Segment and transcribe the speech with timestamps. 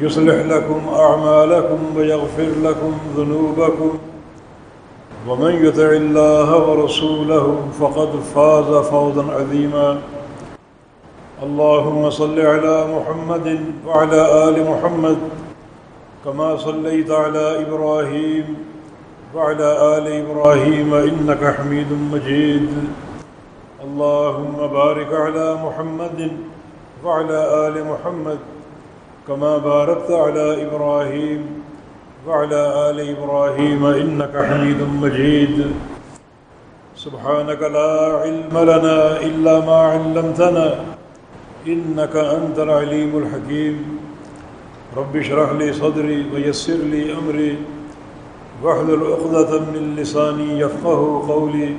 [0.00, 3.98] يصلح لكم أعمالكم ويغفر لكم ذنوبكم.
[5.28, 9.98] ومن يتع الله ورسوله فقد فاز فوضا عظيما.
[11.42, 15.18] اللهم صل على محمد وعلى آل محمد
[16.24, 18.56] كما صليت على إبراهيم
[19.34, 22.68] وعلى آل إبراهيم إنك حميد مجيد.
[23.84, 26.32] اللهم بارك على محمد
[27.04, 28.38] وعلى آل محمد
[29.28, 31.46] كما باركت على إبراهيم
[32.28, 35.72] وعلى آل إبراهيم إنك حميد مجيد.
[36.96, 40.74] سبحانك لا علم لنا إلا ما علمتنا
[41.66, 43.98] إنك أنت العليم الحكيم.
[44.96, 47.58] رب اشرح لي صدري ويسر لي أمري
[48.62, 51.74] واحلل عقدة من لساني يفقه قولي.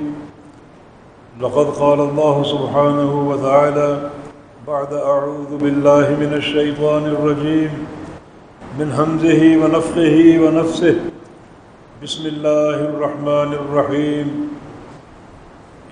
[1.40, 4.10] لقد قال الله سبحانه وتعالى
[4.66, 7.70] بعد أعوذ بالله من الشيطان الرجيم.
[8.78, 10.96] من همزه ونفخه ونفسه.
[12.02, 14.50] بسم الله الرحمن الرحيم.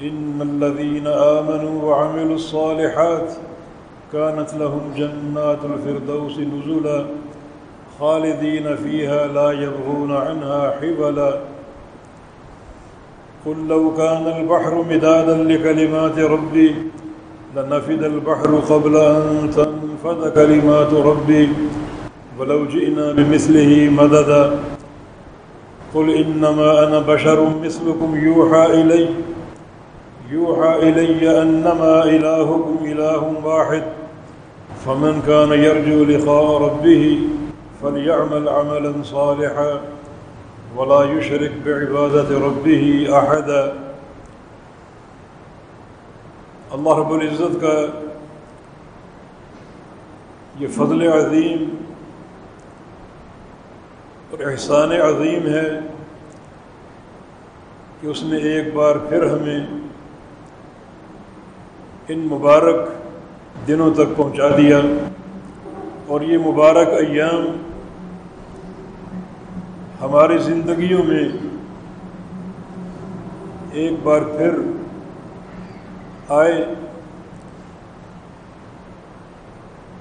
[0.03, 3.29] إن الذين آمنوا وعملوا الصالحات
[4.13, 7.07] كانت لهم جنات الفردوس نزلا
[8.01, 11.33] خالدين فيها لا يبغون عنها حبلا.
[13.47, 16.75] قل لو كان البحر مدادا لكلمات ربي
[17.57, 21.49] لنفد البحر قبل أن تنفد كلمات ربي.
[22.39, 24.59] ولو جئنا بمثله مددا.
[25.95, 29.09] قل إنما أنا بشر مثلكم يوحى إلي.
[30.31, 33.83] يوحى إلي أنما إلهكم إله واحد.
[34.87, 37.19] فمن كان يرجو لقاء ربه
[37.83, 39.81] فليعمل عملا صالحا.
[40.77, 43.84] ولا يشرك بعبادة ربه أحدا.
[46.75, 47.73] اللہ رب العزت کا
[50.61, 51.65] یہ فضل عظیم
[54.31, 55.69] اور احسان عظیم ہے
[58.01, 59.67] کہ اس نے ایک بار پھر ہمیں
[62.09, 62.89] ان مبارک
[63.69, 64.81] دنوں تک پہنچا دیا
[66.07, 67.47] اور یہ مبارک ایام
[70.01, 71.25] ہماری زندگیوں میں
[73.73, 74.59] ایک بار پھر
[76.29, 76.65] آئے۔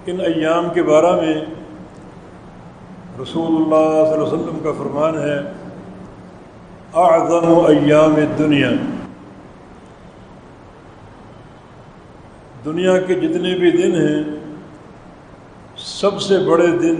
[0.05, 1.33] ان ایام کے بارے میں
[3.21, 5.37] رسول اللہ صلی اللہ علیہ وسلم کا فرمان ہے،
[6.93, 8.69] اعظم ایام دنیا
[12.65, 14.23] دنیا کے جتنے بھی دن ہیں،
[15.77, 16.95] سب سے بڑے دن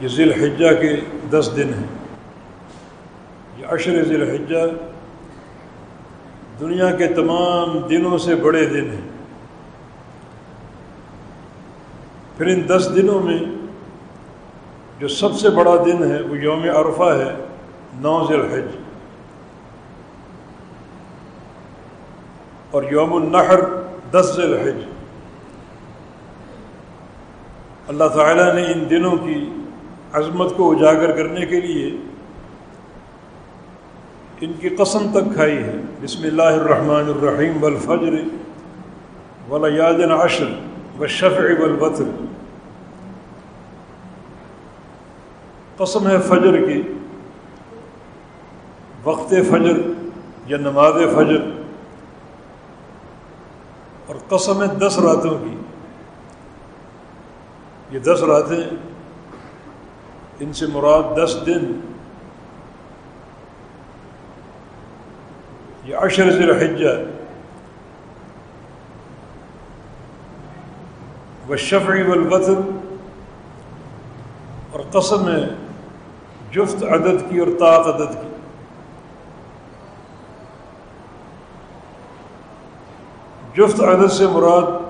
[0.00, 0.96] یہ ذی الحجہ کے
[1.30, 1.86] دس دن ہیں۔
[3.58, 4.66] یہ عشر ذی الحجہ
[6.60, 9.08] دنیا کے تمام دنوں سے بڑے دن ہیں۔
[12.36, 13.38] پھر ان دس دنوں میں
[14.98, 17.34] جو سب سے بڑا دن ہے، وہ یوم عرفہ ہے،
[17.94, 18.64] نو الحج
[22.70, 23.58] اور یوم النحر،
[24.10, 24.76] دس الحج
[27.88, 29.52] اللہ تعالیٰ نے ان دنوں کی
[30.12, 31.90] عظمت کو اجاگر کرنے کے لیے
[34.42, 38.12] ان کی قسم تک کھائی ہے۔ بسم اللہ الرحمن الرحیم والفجر
[39.50, 40.44] ولیادن عشر
[40.98, 42.04] والشفع والبطر
[45.76, 46.82] قسم ہے فجر کی۔
[49.04, 49.90] وقت فجر
[50.46, 51.42] یا نماز فجر۔
[54.06, 55.56] اور قسم ہے دس راتوں کی۔
[57.90, 58.76] یہ دس راتیں
[60.40, 61.91] ان سے مراد دس دن۔
[65.90, 67.06] عشر ذي الحجة.
[71.48, 72.64] والشفع والبطن.
[74.74, 75.46] ارتصم
[76.52, 78.22] جفت عدد عددك ارتاق عددك.
[83.56, 84.80] جفت عدد مراد.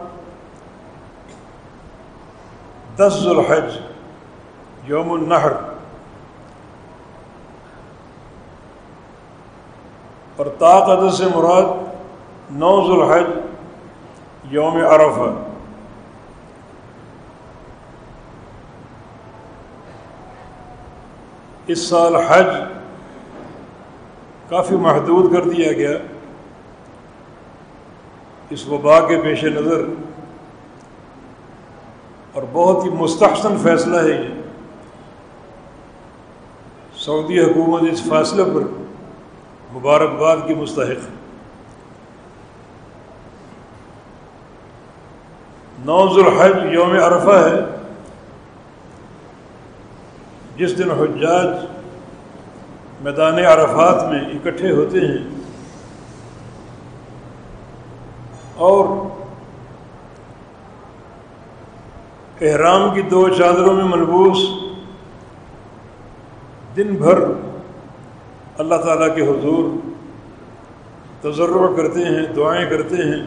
[2.98, 3.80] دز الحج
[4.84, 5.71] يوم النحر.
[10.42, 11.64] اور طاق عدد سے مراد
[12.50, 13.24] نو ذوالحج،
[14.50, 15.44] یوم عرفہ۔
[21.66, 22.46] اس سال حج
[24.48, 25.98] کافی محدود کر دیا گیا۔
[28.50, 29.84] اس وبا کے پیش نظر
[32.32, 34.42] اور بہت ہی مستحسن فیصلہ ہے یہ۔
[36.98, 38.81] سعودی حکومت اس فیصلے پر
[39.72, 41.10] مبارکباد کی مستحق۔
[45.78, 47.60] نوز الحج یوم عرفہ ہے۔
[50.56, 51.46] جس دن حجاج
[53.00, 55.28] میدان عرفات میں اکٹھے ہوتے ہیں۔
[58.54, 59.08] اور
[62.40, 64.38] احرام کی دو چادروں میں ملبوس
[66.76, 67.18] دن بھر
[68.62, 69.70] اللہ تعالیٰ کے حضور
[71.20, 73.22] تجربہ کرتے ہیں، دعائیں کرتے ہیں،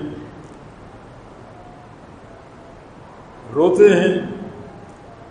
[3.55, 4.13] روتے ہیں،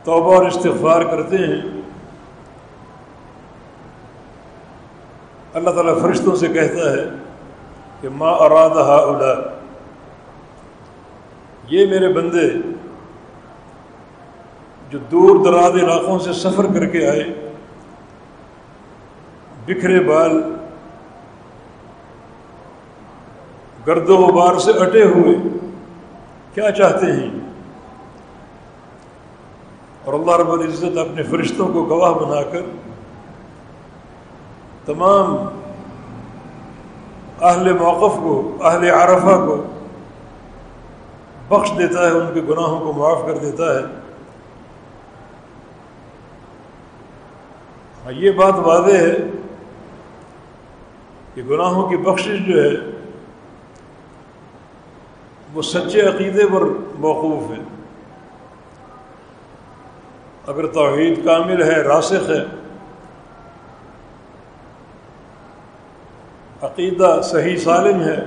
[0.04, 1.60] توبہ اور استغفار کرتے ہیں۔
[5.54, 7.04] اللہ تعالیٰ فرشتوں سے کہتا ہے
[8.00, 9.32] کہ ما ارادہ ادا
[11.68, 12.48] یہ میرے بندے
[14.90, 17.43] جو دور دراز علاقوں سے سفر کر کے آئے
[19.66, 20.54] بکھرے بال
[23.86, 25.34] گرد و غبار سے اٹے ہوئے۔
[26.54, 27.30] کیا چاہتے ہیں؟
[30.04, 32.62] اور اللہ رب العزت اپنے فرشتوں کو گواہ بنا کر
[34.84, 35.36] تمام
[37.40, 39.62] اہل موقف کو، اہل عرفہ کو
[41.48, 43.84] بخش دیتا ہے، ان کے گناہوں کو معاف کر دیتا ہے۔
[48.04, 49.16] ہاں، یہ بات واضح ہے
[51.34, 52.74] کہ گناہوں کی بخشش جو ہے،
[55.54, 56.62] وہ سچے عقیدے پر
[56.98, 57.62] موقوف ہے۔
[60.46, 62.44] اگر توحید کامل ہے، راسخ ہے،
[66.62, 68.24] عقیدہ صحیح سالم ہے،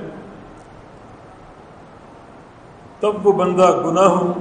[3.00, 4.32] تب وہ بندہ گناہوں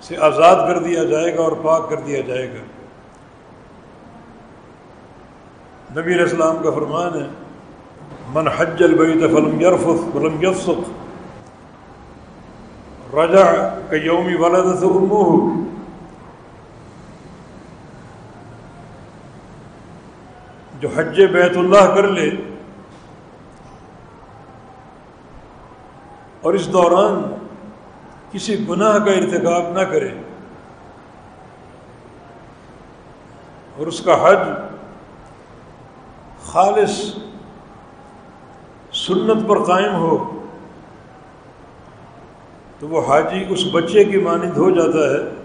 [0.00, 2.73] سے آزاد کر دیا جائے گا اور پاک کر دیا جائے گا۔
[5.96, 7.26] نبی علیہ السلام کا فرمان ہے،
[8.34, 10.80] من حج البعید فلم یرف فلم یفسق.
[13.14, 13.44] رجا
[13.90, 14.88] کا یومی والد سے
[20.80, 22.28] جو حج بیت اللہ کر لے،
[26.40, 27.22] اور اس دوران
[28.32, 30.12] کسی گناہ کا ارتکاب نہ کرے،
[33.76, 34.42] اور اس کا حج
[36.54, 36.90] خالص
[38.92, 40.46] سنت پر قائم ہو
[42.78, 45.42] تو وہ حاجی اس بچے کی مانند ہو جاتا ہے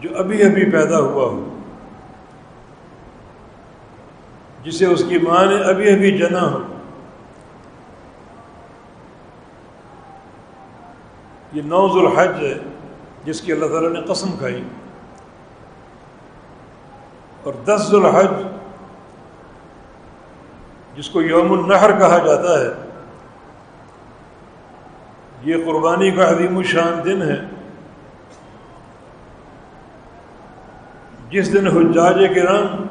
[0.00, 1.58] جو ابھی ابھی پیدا ہوا ہو،
[4.62, 6.58] جسے اس کی ماں نے ابھی ابھی جنا ہو۔
[11.52, 12.58] یہ نوز الحج ہے،
[13.24, 14.62] جس کی اللہ تعالیٰ نے قسم کھائی۔
[17.42, 18.59] اور دس ذوالحج
[21.00, 22.68] جس کو یوم النحر کہا جاتا ہے،
[25.42, 27.36] یہ قربانی کا عظیم الشان دن ہے۔
[31.30, 32.86] جس دن حجاج کرام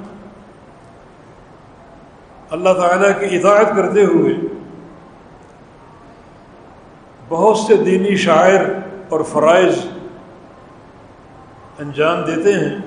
[2.50, 4.34] اللہ تعالیٰ کی اطاعت کرتے ہوئے
[7.30, 8.66] بہت سے دینی شاعر
[9.10, 9.80] اور فرائض
[11.80, 12.78] انجام دیتے ہیں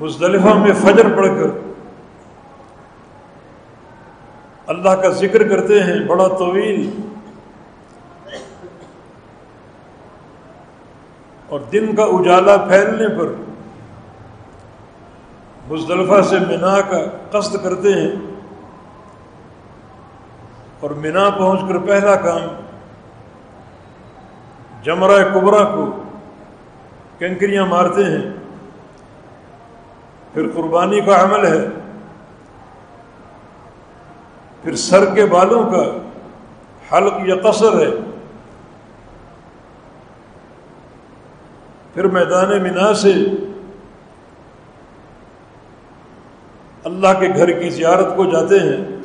[0.00, 1.58] مزدلفہ میں فجر پڑھ کر
[4.66, 7.00] اللہ کا ذکر کرتے ہیں، بڑا طویل۔
[11.48, 13.32] اور دن کا اجالا پھیلنے پر
[15.68, 16.98] مزدلفہ سے مینا کا
[17.30, 18.10] قصد کرتے ہیں۔
[20.80, 22.40] اور مینا پہنچ کر پہلا کام
[24.82, 26.02] جمرہ کبرا کو
[27.18, 28.39] کنکریاں مارتے ہیں۔
[30.34, 31.68] پھر قربانی کا عمل ہے،
[34.62, 35.98] پھر سر کے بالوں کا
[36.92, 37.90] حلق یا قصر ہے۔
[41.94, 43.12] پھر میدان منا سے
[46.84, 48.96] اللہ کے گھر کی زیارت کو جاتے ہیں۔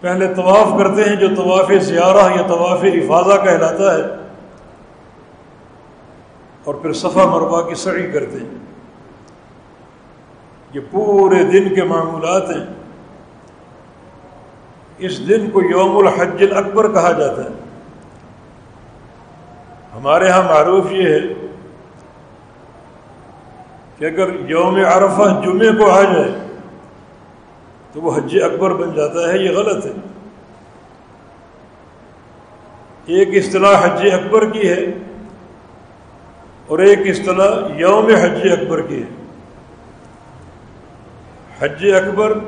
[0.00, 4.19] پہلے طواف کرتے ہیں جو طواف زیارہ یا طواف افاظہ کہلاتا ہے۔
[6.64, 8.58] اور پھر صفا مربع کی سڑی کرتے ہیں۔
[10.74, 12.66] یہ پورے دن کے معمولات ہیں۔
[14.98, 17.48] اس دن کو یوم الحج اکبر کہا جاتا ہے۔
[19.94, 21.46] ہمارے ہاں معروف یہ ہے
[23.98, 26.46] کہ اگر یوم عرفہ جمعے کو آ جائے
[27.92, 29.92] تو وہ حج اکبر بن جاتا ہے، یہ غلط ہے۔
[33.06, 34.84] ایک اصطلاح حج اکبر کی ہے۔
[36.70, 39.08] اور ایک اصطلاح یوم حج اکبر کی ہے۔
[41.60, 42.38] حج اکبر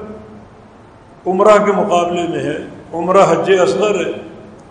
[1.26, 2.58] عمرہ کے مقابلے میں ہے،
[2.92, 4.10] عمرہ حج اصغر ہے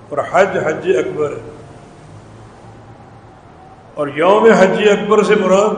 [0.09, 1.51] اور حج حج اکبر ہے۔
[3.93, 5.75] اور یوم حج اکبر سے مراد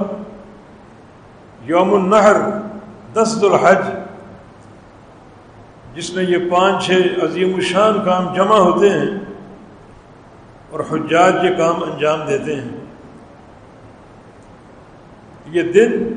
[1.62, 2.36] یوم النحر،
[3.14, 3.86] دس الحج
[5.96, 6.92] جس میں یہ پانچ چھ
[7.24, 9.20] عظیم الشان کام جمع ہوتے ہیں
[10.70, 12.83] اور حجاج یہ کام انجام دیتے ہیں۔
[15.54, 16.14] یہ دن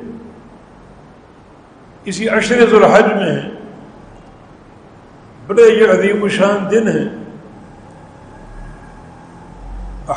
[2.04, 3.48] اسی عشر ذوالحج میں ہے۔
[5.46, 7.08] بڑے یہ عظیم الشان دن ہیں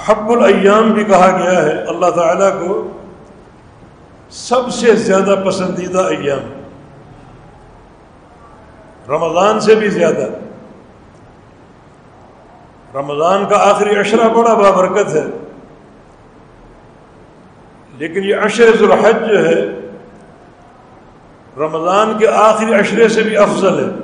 [0.09, 2.97] حب الایام بھی کہا گیا ہے۔ اللہ تعالیٰ کو
[4.29, 6.61] سب سے زیادہ پسندیدہ ایام۔
[9.09, 10.27] رمضان سے بھی زیادہ۔
[12.97, 15.23] رمضان کا آخری عشرہ بڑا بابرکت ہے۔
[17.99, 19.79] لیکن یہ عشر ذوالحج جو ہے،
[21.57, 23.95] رمضان کے آخری عشرے سے بھی افضل ہے،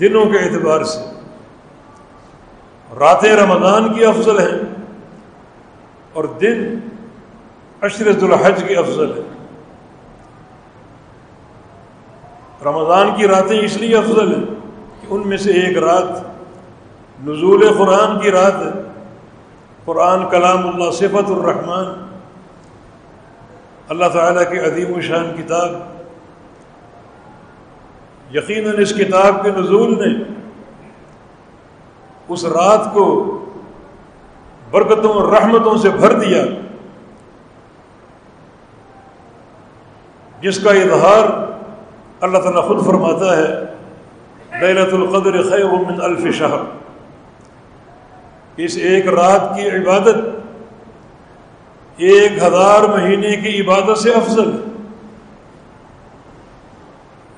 [0.00, 1.00] دنوں کے اعتبار سے۔
[2.98, 4.58] راتیں رمضان کی افضل ہیں
[6.12, 6.78] اور دن
[7.82, 9.22] عشرت الحج کی افضل ہے
[12.64, 14.44] رمضان کی راتیں اس لیے افضل ہیں
[15.00, 16.08] کہ ان میں سے ایک رات
[17.26, 18.89] نزول قرآن کی رات ہے۔
[19.84, 21.86] قرآن کلام اللہ صفت الرحمن،
[23.88, 25.70] اللہ تعالیٰ کی عظیم و شان کتاب۔
[28.30, 30.10] یقیناً اس کتاب کے نزول نے
[32.28, 33.06] اس رات کو
[34.70, 36.42] برکتوں اور رحمتوں سے بھر دیا،
[40.42, 41.24] جس کا اظہار
[42.20, 43.48] اللہ تعالیٰ خود فرماتا ہے
[44.60, 46.62] لیلت القدر خیر من الف شہر
[48.56, 50.16] اس ایک رات کی عبادت،
[51.96, 54.50] ایک ہزار مہینے کی عبادت سے افضل۔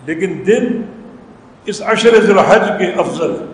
[0.07, 0.83] لیکن دن
[1.65, 3.47] اس عشر ذوالحج کے افضل۔ ہے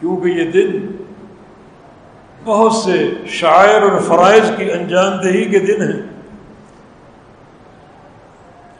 [0.00, 0.86] کیونکہ یہ دن
[2.44, 6.02] بہت سے شاعر اور فرائض کی انجام دہی کے دن ہیں۔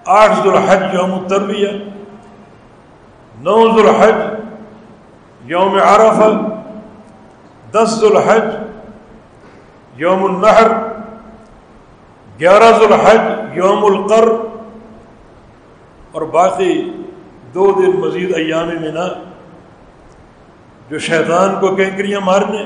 [0.04, 1.68] آٹھ ذوالحج یوم التربیہ
[3.38, 4.39] نو ذوالحج
[5.44, 6.30] یوم عرفہ،
[7.72, 8.42] دس ذوالحج،
[9.96, 10.70] یوم النحر،
[12.40, 14.28] گیارہ ذوالحج، یوم القر،
[16.12, 16.92] اور باقی
[17.54, 19.06] دو دن مزید ایام منا
[20.90, 22.64] جو شیطان کو کینکریاں مارنے،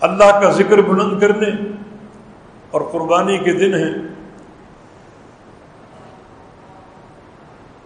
[0.00, 1.48] اللہ کا ذکر بلند کرنے
[2.70, 4.14] اور قربانی کے دن ہیں۔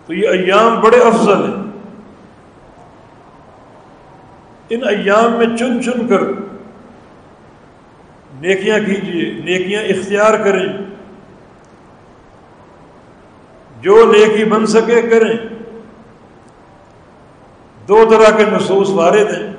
[0.07, 1.68] تو یہ ایام بڑے افضل ہیں۔
[4.71, 6.21] ان ایام میں چن چن کر
[8.41, 10.69] نیکیاں کیجیے، نیکیاں اختیار کریں۔
[13.81, 15.39] جو نیکی بن سکے کریں۔
[17.89, 19.53] دو طرح کے نصوص وارد ہیں۔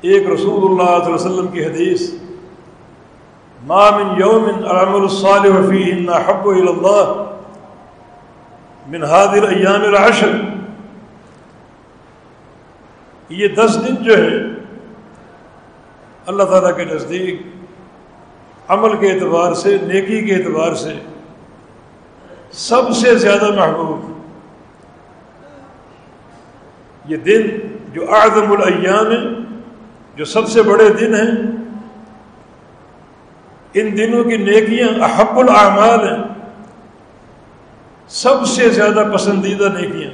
[0.00, 2.10] ایک رسول اللہ علیہ وسلم کی حدیث
[3.66, 7.34] مام یوم العمل الصالح فیہ حب اللہ
[8.86, 10.57] من حاضر ایام العشر۔
[13.30, 14.36] یہ دس دن جو ہے،
[16.26, 17.40] اللہ تعالیٰ کے نزدیک
[18.68, 20.94] عمل کے اعتبار سے، نیکی کے اعتبار سے
[22.52, 24.06] سب سے زیادہ محبوب
[27.04, 27.42] یہ دن
[27.92, 29.24] جو اعظم الایام ہیں،
[30.16, 31.30] جو سب سے بڑے دن ہیں،
[33.74, 36.22] ان دنوں کی نیکیاں احب الاعمال ہیں۔
[38.10, 40.10] سب سے زیادہ پسندیدہ نیکیاں،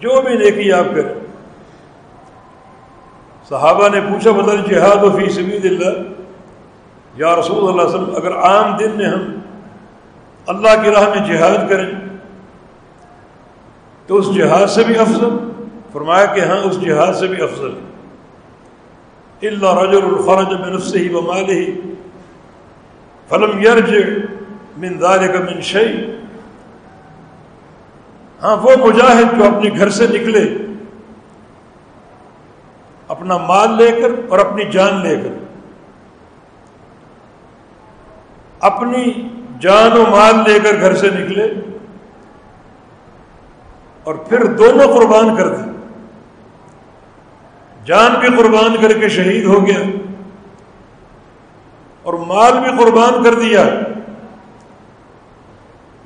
[0.00, 1.25] جو بھی نیکی آپ کریں
[3.50, 5.94] صحابہ نے پوچھا بدل جہاد و فی سبید اللہ
[7.14, 9.24] یا رسول اللہ علیہ وسلم، اگر عام دن میں ہم
[10.46, 11.90] اللہ کی راہ میں جہاد کریں
[14.08, 15.36] تو اس جہاد سے بھی افضل؟
[15.92, 17.74] فرمایا کہ ہاں اس جہاد سے بھی افضل۔
[19.42, 21.64] اللہ رج الخرج میں نفس ہی بمال ہی
[23.30, 23.94] فلم یرج
[24.76, 25.92] من دار کا منشئی
[28.42, 30.44] ہاں وہ مجاہد جو اپنے گھر سے نکلے
[33.08, 35.44] اپنا مال لے کر اور اپنی جان لے کر۔
[38.60, 39.28] اپنی
[39.60, 41.54] جان و مال لے کر گھر سے نکلے
[44.04, 45.72] اور پھر دونوں قربان کر دیں
[47.84, 49.78] جان بھی قربان کر کے شہید ہو گیا
[52.02, 53.64] اور مال بھی قربان کر دیا۔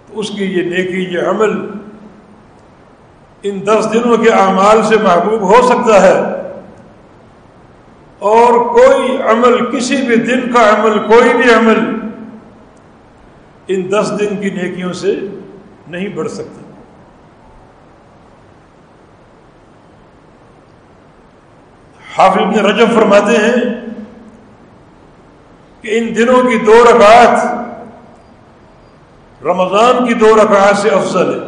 [0.07, 1.51] تو اس کی یہ نیکی، یہ عمل
[3.43, 6.40] ان دس دنوں کے اعمال سے محبوب ہو سکتا ہے۔
[8.21, 12.01] اور کوئی عمل، کسی بھی دن کا عمل، کوئی بھی عمل
[13.69, 15.21] ان دس دن کی نیکیوں سے
[15.89, 16.61] نہیں بڑھ سکتا۔
[22.17, 23.87] حافظ ابن رجب فرماتے ہیں
[25.83, 27.61] کہ ان دنوں کی دو رکعات
[29.45, 31.47] رمضان کی دو رکعات سے افضل ہے۔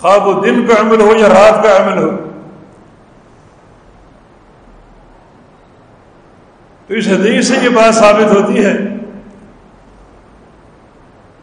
[0.00, 2.25] خواب و دن کا عمل ہو یا رات کا عمل ہو۔
[6.86, 8.76] تو اس حدیث سے یہ بات ثابت ہوتی ہے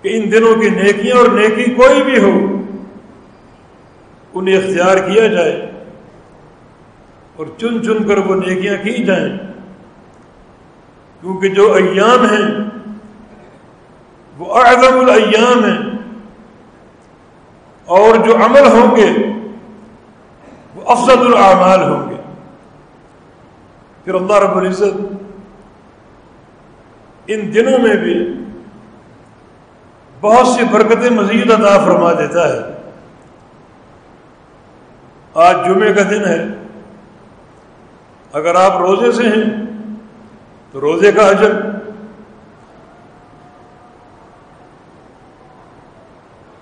[0.01, 2.61] کہ ان دنوں کی نیکیاں اور نیکی کوئی بھی ہو،
[4.33, 5.71] انہیں اختیار کیا جائے
[7.35, 9.37] اور چن چن کر وہ نیکیاں کی جائیں۔
[11.21, 12.79] کیونکہ جو ایام ہیں،
[14.37, 15.97] وہ اعظم الایام ہیں۔
[17.85, 19.09] اور جو عمل ہوں گے،
[20.75, 22.15] وہ افضل الاعمال ہوں گے۔
[24.03, 25.12] پھر اللہ رب العزت
[27.27, 28.33] ان دنوں میں بھی
[30.21, 32.59] بہت سی برکتیں مزید عطا فرما دیتا ہے۔
[35.33, 36.45] آج جمعے کا دن ہے۔
[38.33, 39.65] اگر آپ روزے سے ہیں
[40.71, 41.51] تو روزے کا اجر۔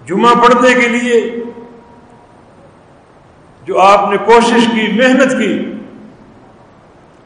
[0.06, 1.44] جمعہ پڑھنے کے لیے
[3.66, 5.74] جو آپ نے کوشش کی، محنت کی،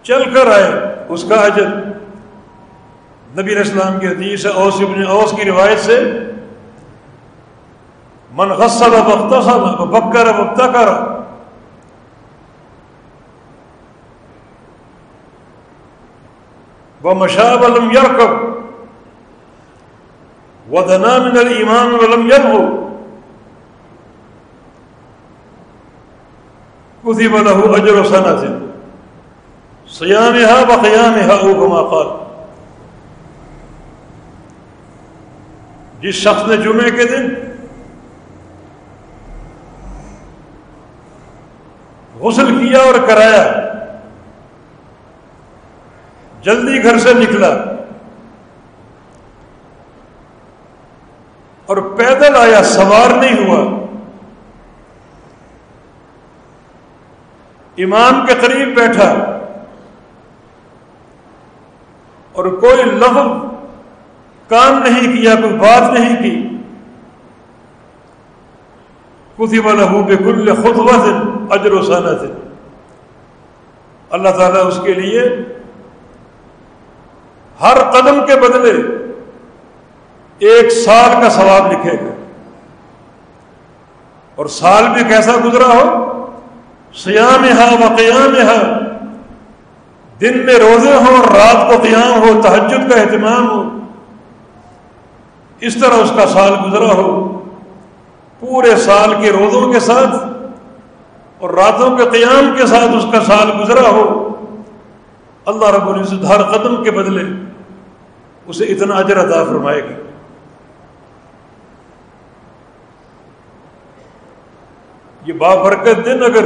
[0.04, 1.95] چل کر آئے، اس کا اجر۔
[3.38, 6.00] نبی اسلام کی حدیث ہے، اوس ابن اوس کی روایت سے،
[8.32, 9.34] من غسل وقت
[9.92, 10.90] بکر وقت کر
[17.04, 17.88] وہ مشاب علم
[20.68, 22.64] من المان ولم یرغو
[27.04, 28.42] کتب له اجر سنة.
[29.88, 32.25] صيامها وقيامها او كما قال.
[36.06, 37.28] جس شخص نے جمعے کے دن
[42.20, 43.46] غسل کیا اور کرایا،
[46.42, 47.50] جلدی گھر سے نکلا
[51.70, 53.64] اور پیدل آیا، سوار نہیں ہوا۔
[57.78, 59.10] امام کے قریب بیٹھا
[62.32, 63.45] اور کوئی لفظ
[64.48, 66.50] کام نہیں کیا، کوئی بات نہیں کی۔
[69.38, 70.54] کسی لہو بے کل
[71.50, 72.22] اجر و صنعت
[74.10, 75.22] اللہ تعالیٰ اس کے لیے
[77.62, 78.74] ہر قدم کے بدلے
[80.40, 82.14] ایک سال کا ثواب لکھے گا۔
[84.36, 86.16] اور سال بھی کیسا گزرا ہو؟
[86.94, 88.80] سیام ہا و قیام ہا
[90.22, 93.85] دن میں روزے ہوں اور رات کو قیام ہو تحجد کا اہتمام ہو۔
[95.62, 97.12] اس طرح اس کا سال گزرا ہو،
[98.40, 100.16] پورے سال کے روزوں کے ساتھ
[101.40, 104.04] اور راتوں کے قیام کے ساتھ اس کا سال گزرا ہو،
[105.46, 107.24] اللہ رب العزت ہر قدم کے بدلے
[108.46, 109.96] اسے اتنا اجر عطا فرمائے گا۔
[115.22, 116.46] یہ بابرکت دن اگر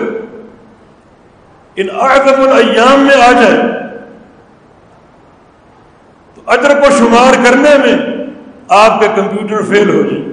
[1.76, 3.58] ان اعظم الایام میں آ جائے،
[6.36, 7.96] تو اجر کو شمار کرنے میں
[8.70, 10.30] آپ کا کمپیوٹر فیل ہو جائے۔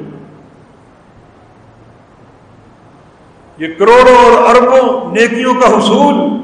[3.58, 6.36] یہ کروڑوں اور اربوں نیکیوں کا حصول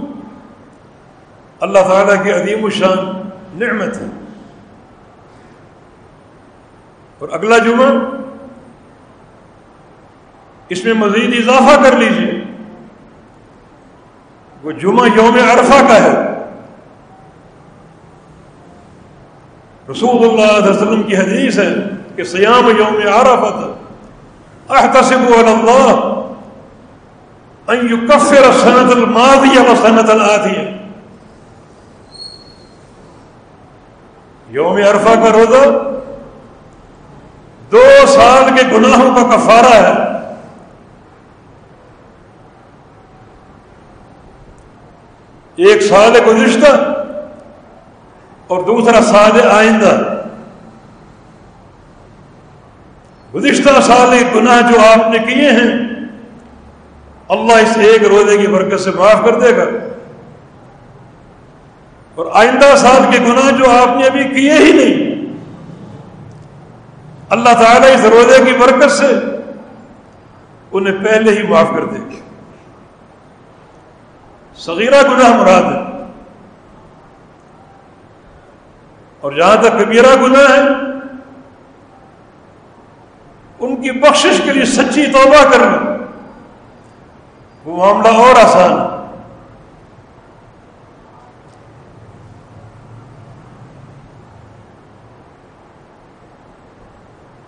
[1.60, 4.06] اللہ تعالیٰ کی عظیم الشان نعمت ہے۔
[7.18, 7.92] اور اگلا جمعہ
[10.68, 12.44] اس میں مزید اضافہ کر لیجیے
[14.62, 16.31] وہ جمعہ یوم عرفہ کا ہے۔
[19.90, 21.74] رسول اللہ علیہ وسلم کی حدیث ہے
[22.16, 26.10] کہ سیام یوم عرفت احتسب اللہ
[28.08, 30.60] کفر سنت المادی و سنت العادی
[34.48, 35.64] یوم عرفہ کا روزہ
[37.72, 39.92] دو سال کے گناہوں کا کفارہ ہے.
[45.56, 46.91] ایک سال گزشتہ
[48.46, 50.22] اور دوسرا سال آئندہ۔
[53.34, 55.88] گزشتہ سال گناہ جو آپ نے کیے ہیں،
[57.28, 59.62] اللہ اس ایک روزے کی برکت سے معاف کر دے گا۔
[62.14, 65.12] اور آئندہ سال کے گناہ جو آپ نے ابھی کیے ہی نہیں،
[67.30, 69.06] اللہ تعالیٰ اس روزے کی برکت سے
[70.72, 72.20] انہیں پہلے ہی معاف کر دے گا۔
[74.56, 75.91] صغیرہ گناہ مراد ہے۔
[79.22, 80.62] اور جہاں تک کبیرہ گناہ ہے،
[83.58, 85.96] ان کی بخشش کے لیے سچی توبہ کرنا،
[87.64, 88.92] وہ معاملہ اور آسان ہے۔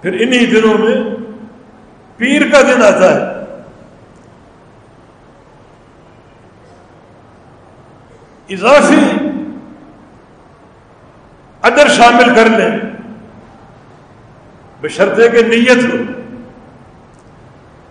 [0.01, 0.97] پھر انہی دنوں میں
[2.17, 3.21] پیر کا دن آتا ہے۔
[8.49, 9.24] اضافی
[11.65, 12.79] ادر شامل کر لیں۔
[14.81, 16.21] بشرطے کے نیت ہو۔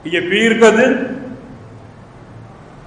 [0.04, 0.94] یہ پیر کا دن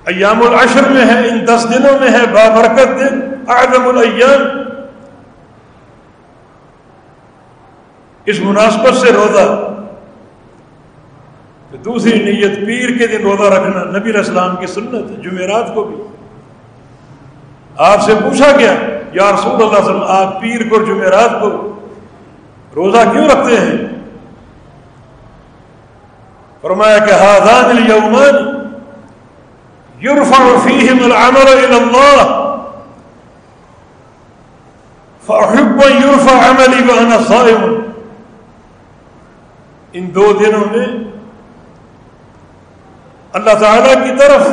[0.07, 4.61] ایام العشر میں ہے، ان دس دنوں میں ہے بابرکت دن، اعظم الایام۔
[8.25, 9.73] اس مناسبت سے روزہ۔
[11.85, 15.97] دوسری نیت پیر کے دن روزہ رکھنا، نبی اسلام کی سنت ہے جمعرات کو بھی۔
[17.77, 18.75] آپ سے پوچھا گیا
[19.13, 21.51] یا رسول اللہ صلی اللہ علیہ وسلم، آپ پیر کو جمعرات کو
[22.77, 23.77] روزہ کیوں رکھتے ہیں؟
[26.63, 28.37] فرمایا کہ ہاضان الیومان
[30.01, 32.25] يرفع فيهم العمل إلى الله
[35.27, 37.63] فأحب أن يرفع عملي وأنا صائم.
[39.93, 40.87] ان دو دنوں میں
[43.33, 44.45] اللہ تعالی کی طرف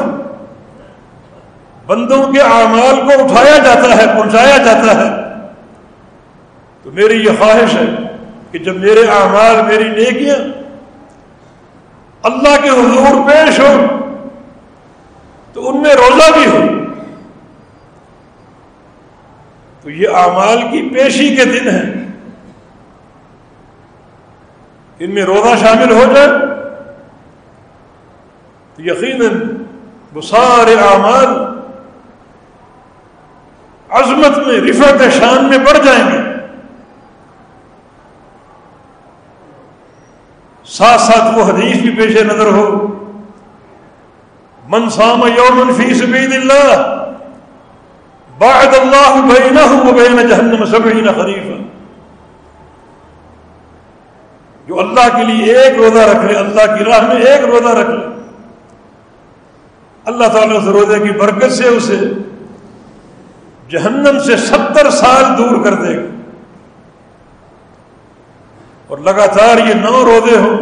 [1.86, 5.24] بندوں کے اعمال کو اٹھایا جاتا ہے، پہنچایا جاتا ہے۔
[6.84, 7.86] تو میری یہ خواہش ہے
[8.52, 10.36] کہ جب میرے اعمال میری نیکیاں
[12.24, 13.76] اللہ کے حضور پیش ہو
[15.54, 16.63] تو ان میں روزہ بھی ہو۔
[19.82, 22.08] تو یہ اعمال کی پیشی کے دن ہیں۔
[25.00, 26.30] ان میں روزہ شامل ہو جائے۔
[28.76, 29.58] تو یقیناً
[30.13, 31.53] وہ سارے اعمال
[33.93, 36.21] عظمت میں رفت شان میں بڑھ جائیں گے۔
[40.65, 42.88] ساتھ ساتھ وہ حدیث بھی پیش نظر ہو۔
[44.69, 47.03] من صام یوم فی سبیل اللہ،
[48.38, 51.62] بعد اللہ بینہ و بین جہنم سبعین خریفا
[54.67, 57.89] جو اللہ کے لیے ایک روزہ رکھ لے، اللہ کی راہ میں ایک روزہ رکھ
[57.89, 58.06] لے۔
[60.06, 61.99] اللہ تعالیٰ اس روزے کی برکت سے اسے
[63.74, 66.08] جہنم سے ستر سال دور کر دے گا۔
[68.88, 70.58] اور لگاتار یہ نو روزے ہوں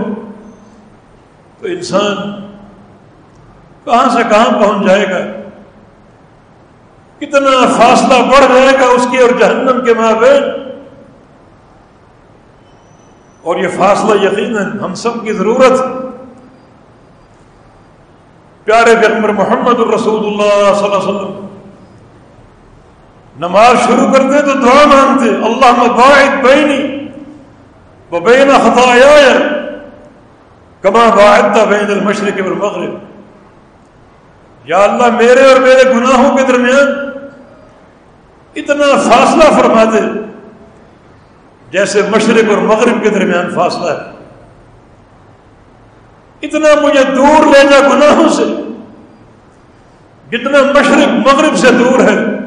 [1.60, 2.16] تو انسان
[3.86, 5.20] کہاں سے کہاں پہنچ جائے گا؟
[7.20, 10.44] کتنا فاصلہ بڑھ جائے گا اس کی اور جہنم کے مابین؟
[13.42, 15.80] اور یہ فاصلہ یقیناً ہم سب کی ضرورت
[18.66, 21.51] پیارے پیغمبر محمد الرسول اللہ صلی اللہ علیہ وسلم
[23.40, 27.08] نماز شروع کرتے تو دعا مانگتے اللہ مباعد بینی
[28.12, 29.38] وہ بین خطایا
[30.82, 32.94] کما باعد تھا بین المشرق والمغرب۔
[34.66, 36.88] یا اللہ، میرے اور میرے گناہوں کے درمیان
[38.56, 40.02] اتنا فاصلہ فرما دے
[41.72, 44.12] جیسے مشرق اور مغرب کے درمیان فاصلہ ہے۔
[46.42, 48.44] اتنا مجھے دور لے جا گناہوں سے
[50.32, 52.41] جتنا مشرق مغرب سے دور ہے۔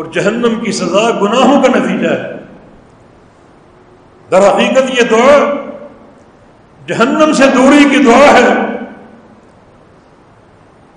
[0.00, 2.32] اور جہنم کی سزا گناہوں کا نتیجہ ہے۔
[4.30, 5.38] در حقیقت یہ دعا
[6.86, 8.76] جہنم سے دوری کی دعا ہے۔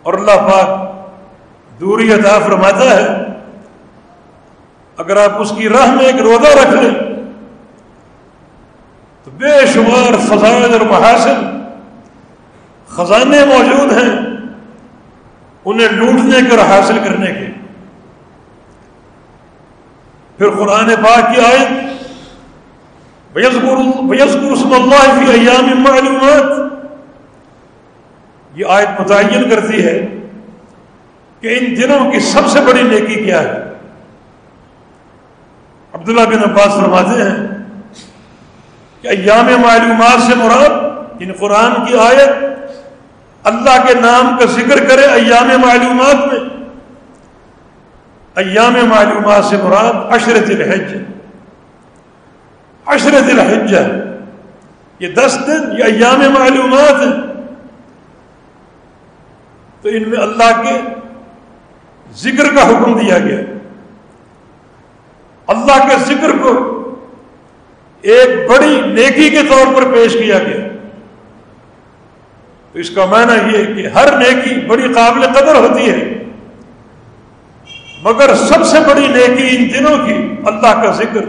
[0.03, 0.93] اور اللہ پاک
[1.79, 3.07] دوری عطا فرماتا ہے۔
[4.97, 7.13] اگر آپ اس کی راہ میں ایک روزہ رکھ لیں،
[9.23, 11.61] تو بے شمار فضائل اور محاسن
[12.87, 14.19] خزانے موجود ہیں
[15.65, 17.52] انہیں لوٹنے کے اور حاصل کرنے کے۔
[20.43, 21.84] پھر قرآن پاک کی آئے
[23.34, 26.71] اسم اللہ فی ایام معلومات۔
[28.56, 30.08] یہ آیت متعین کرتی ہے
[31.39, 33.63] کہ ان دنوں کی سب سے بڑی نیکی کیا ہے۔
[35.93, 37.47] عبداللہ بن عباس فرماتے ہیں
[39.01, 40.71] کہ ایام معلومات سے مراد
[41.19, 42.29] ان قرآن کی آیت،
[43.43, 46.62] اللہ کے نام کا ذکر کرے ایام معلومات میں۔
[48.36, 50.96] ایام معلومات سے مراد عشرت الحج.
[52.86, 53.76] عشرت الحج.
[55.00, 57.02] یہ دس دن، یہ ایام معلومات.
[57.02, 57.34] ہیں
[59.82, 60.78] تو ان میں اللہ کے
[62.15, 63.38] ذکر کا حکم دیا گیا.
[65.48, 66.52] اللہ کے ذکر کو
[68.02, 70.67] ایک بڑی نیکی کے طور پر پیش کیا گیا.
[72.72, 76.12] تو اس کا معنی یہ کہ ہر نیکی بڑی قابل قدر ہوتی ہے.
[78.03, 80.13] مگر سب سے بڑی نیکی ان دنوں کی،
[80.45, 81.21] اللہ کا ذکر۔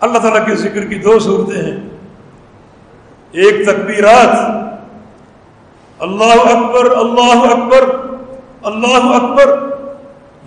[0.00, 1.88] اللہ تعالیٰ کے ذکر کی دو صورتیں ہیں۔
[3.32, 4.62] ایک تکبیرات،
[5.98, 7.96] اللہ اکبر اللہ اکبر
[8.62, 9.58] اللہ اکبر،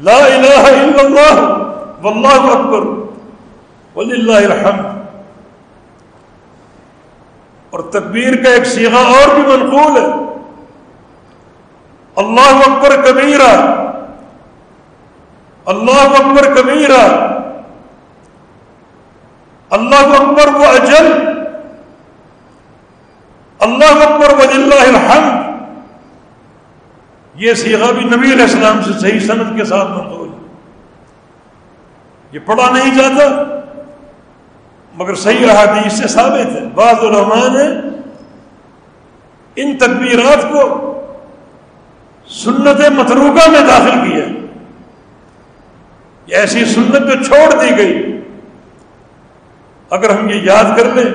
[0.02, 1.42] لا الہ الا اللہ،
[2.02, 2.82] واللہ اکبر،
[3.98, 4.86] وللہ الحمد۔
[7.70, 10.35] اور تکبیر کا ایک سیغہ اور بھی منقول ہے۔
[12.16, 13.76] اللہ اکبر کبیرہ۔
[15.66, 17.28] اللہ اکبر کبیرہ۔
[19.70, 21.12] اللہ اکبر و اجل۔
[23.60, 24.42] اللہ اکبر و
[24.80, 25.46] الحمد۔
[27.36, 30.30] یہ سیغا بھی نبی علیہ السلام سے صحیح صنعت کے ساتھ منقول
[32.32, 33.44] یہ پڑھا نہیں جاتا،
[34.96, 37.90] مگر صحیح احادیث سے ثابت ہے۔ بعض علماء نے
[39.56, 40.92] ان تکبیرات کو
[42.28, 44.26] سنت متروکہ میں داخل کیا
[46.28, 48.22] یہ ایسی سنت جو چھوڑ دی گئی۔
[49.90, 51.12] اگر ہم یہ یاد کر لیں،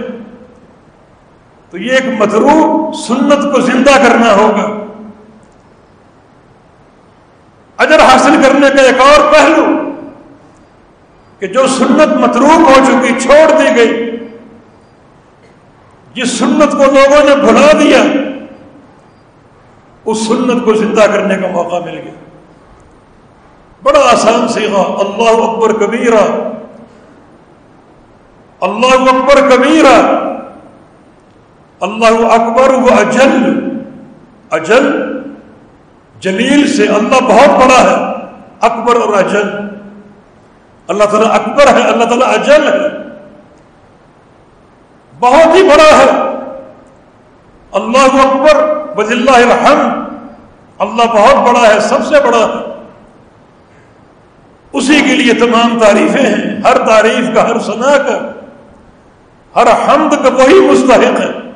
[1.71, 4.87] تو یہ ایک متروک سنت کو زندہ کرنا ہوگا۔
[7.77, 9.67] اجر حاصل کرنے کا ایک اور پہلو،
[11.39, 14.17] کہ جو سنت متروک ہو چکی، چھوڑ دی گئی۔
[16.15, 18.03] جس سنت کو لوگوں نے بھلا دیا
[20.11, 22.13] اس سنت کو زندہ کرنے کا موقع مل گیا۔
[23.83, 26.51] بڑا آسان سیکھا اللہ اکبر کبیرہ۔
[28.61, 30.03] اللہ اکبر کبیرہ۔
[31.81, 33.61] اللہ اکبر و اجل۔
[34.51, 35.13] اجل
[36.21, 38.27] جلیل سے اللہ بہت بڑا ہے۔
[38.61, 39.49] اکبر اور اجل۔
[40.89, 42.89] اللہ تعالیٰ اکبر ہے، اللہ تعالیٰ اجل ہے۔
[45.21, 46.11] بہت ہی بڑا ہے۔
[47.73, 50.17] اللہ اکبر بز اللہ الحمد۔
[50.79, 52.71] اللہ بہت بڑا ہے، سب سے بڑا۔ ہے
[54.73, 58.33] اسی کے لیے تمام تعریفیں ہیں۔ ہر تعریف کا، ہر سنا کا۔
[59.57, 61.51] ہر حمد کا وہی مستحق ہے۔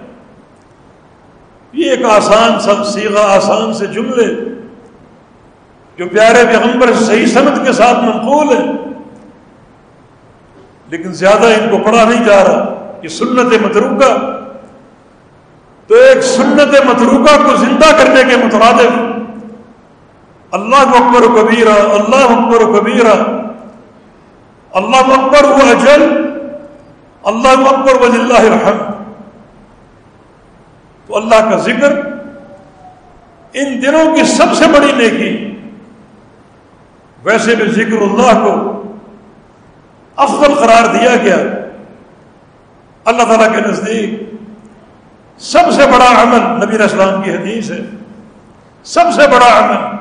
[1.72, 4.54] یہ ایک آسان سب سیگا آسان سے جملے۔
[5.96, 8.72] جو پیارے پیغمبر صحیح صنعت کے ساتھ منقول ہے
[10.88, 14.33] لیکن زیادہ ان کو پڑھا نہیں جا رہا۔ یہ سنت متروکہ۔
[15.86, 18.92] تو ایک سنت متروکہ کو زندہ کرنے کے مترادف۔
[20.50, 23.14] اللہ اکبر و کبیرہ، اللہ اکبر و کبیرہ۔
[24.72, 26.28] اللہ اکبر و اجل،
[27.24, 28.94] اللہ اکبر و اللہ الحمد۔
[31.06, 31.92] تو اللہ کا ذکر
[33.52, 35.56] ان دنوں کی سب سے بڑی نیکی۔
[37.24, 38.82] ویسے بھی ذکر اللہ کو
[40.16, 41.36] افضل قرار دیا گیا۔
[43.04, 44.33] اللہ تعالیٰ کے نزدیک
[45.38, 47.78] سب سے بڑا عمل نبی اسلام کی حدیث ہے۔
[48.84, 49.96] سب سے بڑا عمل۔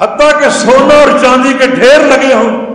[0.00, 2.74] حتیٰ کہ سونا اور چاندی کے ڈھیر لگے ہوں۔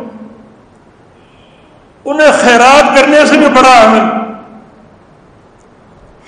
[2.06, 4.34] انہیں خیرات کرنے سے بھی بڑا عمل۔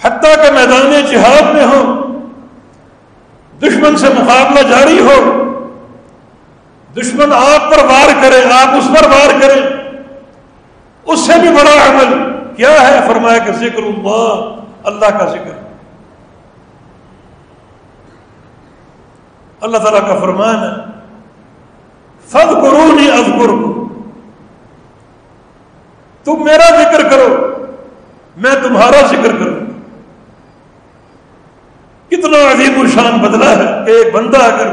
[0.01, 2.05] حتیٰ کہ میدان جہاد میں ہوں۔
[3.61, 5.41] دشمن سے مقابلہ جاری ہو۔
[6.97, 9.61] دشمن آپ پر وار کرے، آپ اس پر وار کریں
[11.05, 15.51] اس سے بھی بڑا عمل۔ کیا ہے؟ فرمایا کہ ذکر اللہ اللہ کا ذکر۔
[19.61, 20.73] اللہ تعالیٰ کا فرمان ہے
[22.27, 23.45] فد کرو نہیں اب
[26.23, 27.55] تم میرا ذکر کرو،
[28.37, 29.65] میں تمہارا ذکر کروں۔
[32.09, 34.67] کتنا عظیم الشان بدلا ہے کہ ایک بندہ اگر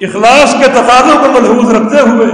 [0.00, 2.28] اخلاص کے تقاضوں کو ملحوظ رکھتے ہوئے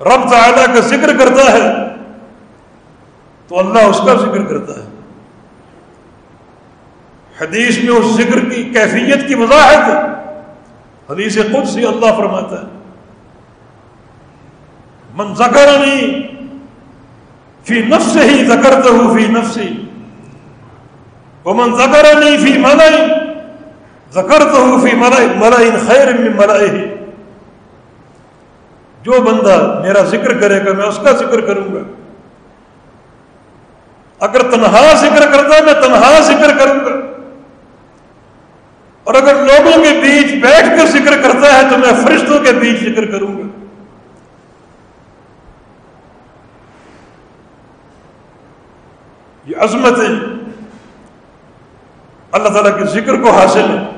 [0.00, 1.91] رب تعالیٰ کا ذکر کرتا ہے
[3.48, 4.88] تو اللہ اس کا ذکر کرتا ہے۔
[7.40, 10.12] حدیث میں اس ذکر کی کیفیت کی وضاحت ہے۔
[11.10, 12.66] حدیث خود سے اللہ فرماتا ہے۔
[15.14, 16.22] من ذکر نہیں
[17.64, 19.68] فی نفس ہی زکر تو فی نفسی۔
[21.44, 23.06] ومن زکر نہیں فی ملائی
[24.10, 26.94] زکر تو فی ملائی ملائی خیر میں ملائی
[29.02, 32.01] جو بندہ میرا ذکر کرے گا، میں اس کا ذکر کروں گا۔
[34.22, 37.22] اگر تنہا ذکر کرتا ہے، میں تنہا ذکر کروں گا۔
[39.04, 42.80] اور اگر لوگوں کے بیچ بیٹھ کر ذکر کرتا ہے، تو میں فرشتوں کے بیچ
[42.80, 43.64] ذکر کروں گا۔
[49.46, 50.14] یہ عظمت ہے۔
[52.32, 53.90] اللہ تعالیٰ کے ذکر کو حاصل ہے۔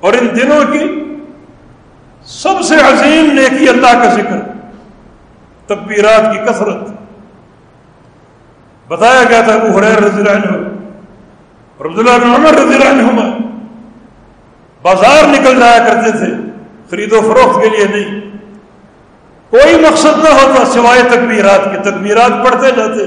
[0.00, 1.14] اور ان دنوں کی
[2.24, 4.36] سب سے عظیم نیکی اللہ کا ذکر،
[5.66, 6.99] تکبیرات کی کثرت۔
[8.90, 10.68] بتایا گیا تھا ابو حریر رضی اللہ عنہ
[11.76, 13.38] اور عبداللہ بن عمر رضی اللہ عنہما
[14.82, 16.26] بازار نکل جایا کرتے تھے،
[16.90, 18.20] خرید و فروخت کے لیے نہیں۔
[19.50, 23.04] کوئی مقصد نہ ہوتا سوائے تکبیرات کے۔ تکبیرات پڑھتے جاتے،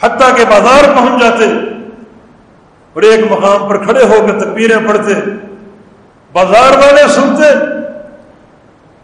[0.00, 1.44] حتیٰ کہ بازار پہنچ جاتے۔
[2.92, 5.14] اور ایک مقام پر کھڑے ہو کے تکبیریں پڑھتے۔
[6.32, 7.64] بازار والے سنتے،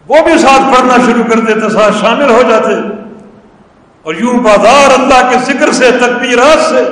[0.08, 2.97] وہ بھی ساتھ پڑھنا شروع کر دیتے، ساتھ شامل ہو جاتے۔
[4.08, 6.82] اور یوں بازار اللہ کے ذکر سے تکبیرات سے،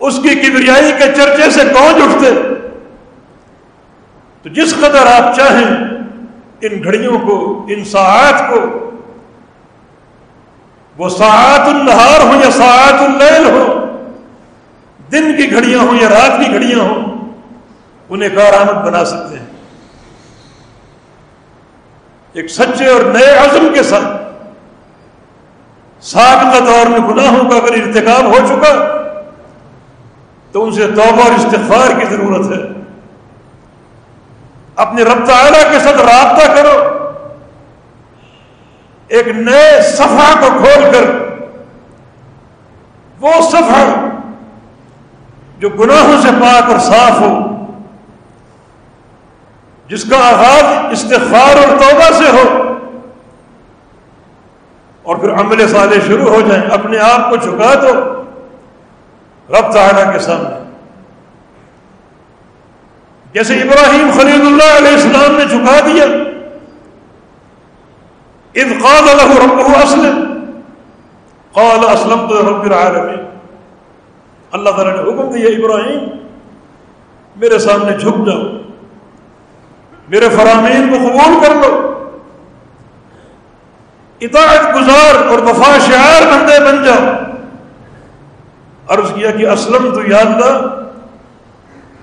[0.00, 2.30] اس کی کبریائی کے چرچے سے کون اٹھتے۔
[4.42, 5.74] تو جس قدر آپ چاہیں
[6.60, 7.36] ان گھڑیوں کو،
[7.68, 8.60] ان ساعت کو،
[10.98, 13.62] وہ ساعت النہار ہو یا ساعت اللیل ہو
[15.12, 17.30] دن کی گھڑیاں ہوں یا رات کی گھڑیاں ہوں،
[18.08, 19.46] انہیں کارآمد بنا سکتے ہیں۔
[22.32, 24.13] ایک سچے اور نئے عزم کے ساتھ
[26.04, 28.72] ساکت دور میں گناہوں کا اگر ارتکاب ہو چکا
[30.52, 32.72] تو ان سے توبہ اور استغفار کی ضرورت ہے۔
[34.76, 36.98] اپنے رب تعالیٰ کے ساتھ رابطہ کرو۔
[39.08, 41.04] ایک نئے صفحہ کو کھول کر،
[43.20, 43.94] وہ صفحہ
[45.58, 47.38] جو گناہوں سے پاک اور صاف ہو،
[49.88, 52.63] جس کا آغاز استغفار اور توبہ سے ہو۔
[55.04, 57.92] اور پھر عمل صالح شروع ہو جائیں، اپنے آپ کو جھکا دو،
[59.48, 60.64] رب تعالیٰ کے سامنے۔
[63.32, 66.04] جیسے ابراہیم خلیل اللہ علیہ السلام نے جھکا دیا
[68.54, 70.40] قال له ربه اسلم۔
[71.52, 73.24] قال اسلم تو رب العالمین
[74.52, 76.04] اللہ تعالیٰ نے حکم دیا، ابراہیم،
[77.36, 78.42] میرے سامنے جھک جاؤ،
[80.08, 81.93] میرے فرامین کو قبول کر لو۔
[84.24, 87.24] اطاعت گزار اور وفا شعار بندے بن جاؤ۔
[88.88, 90.80] عرض کیا کہ اسلم تو یاد تھا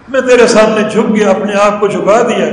[0.07, 2.45] میں تیرے سامنے جھک گیا، اپنے آپ کو جھکا دیا۔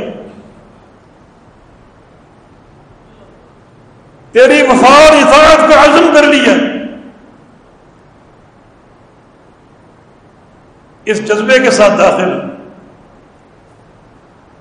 [4.33, 6.53] تیری وفار اطاعت کا عزم کر لیا۔
[11.05, 12.41] اس جذبے کے ساتھ داخل۔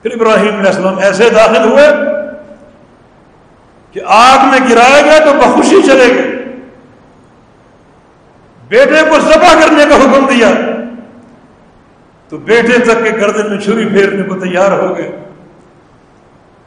[0.02, 2.17] پھر ابراہیم علیہ السلام ایسے داخل ہوئے۔
[3.92, 6.46] کہ آگ میں گرائے گئے تو بخوشی چلے گئے۔
[8.68, 10.48] بیٹے کو ذبح کرنے کا حکم دیا۔
[12.30, 15.12] تو بیٹے تک کے گردن میں چھری پھیرنے کو تیار ہو گئے۔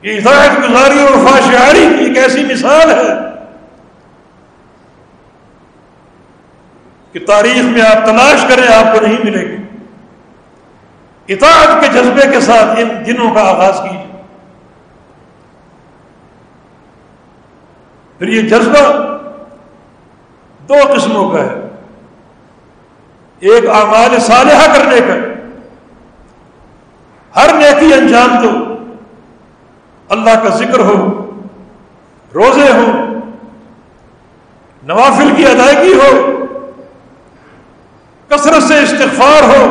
[0.03, 3.15] یہ ہدایت گزاری اور فاشعاری کی ایک ایسی مثال ہے
[7.13, 9.57] کہ تاریخ میں آپ تلاش کریں آپ کو نہیں ملے گی۔
[11.35, 14.10] اطاعت کے جذبے کے ساتھ ان دنوں کا آغاز کیجیے۔
[18.21, 18.81] پھر یہ جذبہ
[20.69, 21.55] دو قسموں کا ہے۔
[23.41, 25.15] ایک اعمال صالحہ کرنے کا،
[27.35, 28.51] ہر نیکی انجام دو،
[30.09, 30.97] اللہ کا ذکر ہو،
[32.35, 33.21] روزے ہوں
[34.83, 36.11] نوافل کی ادائیگی ہو،
[38.29, 39.63] کثرت سے استغفار ہو۔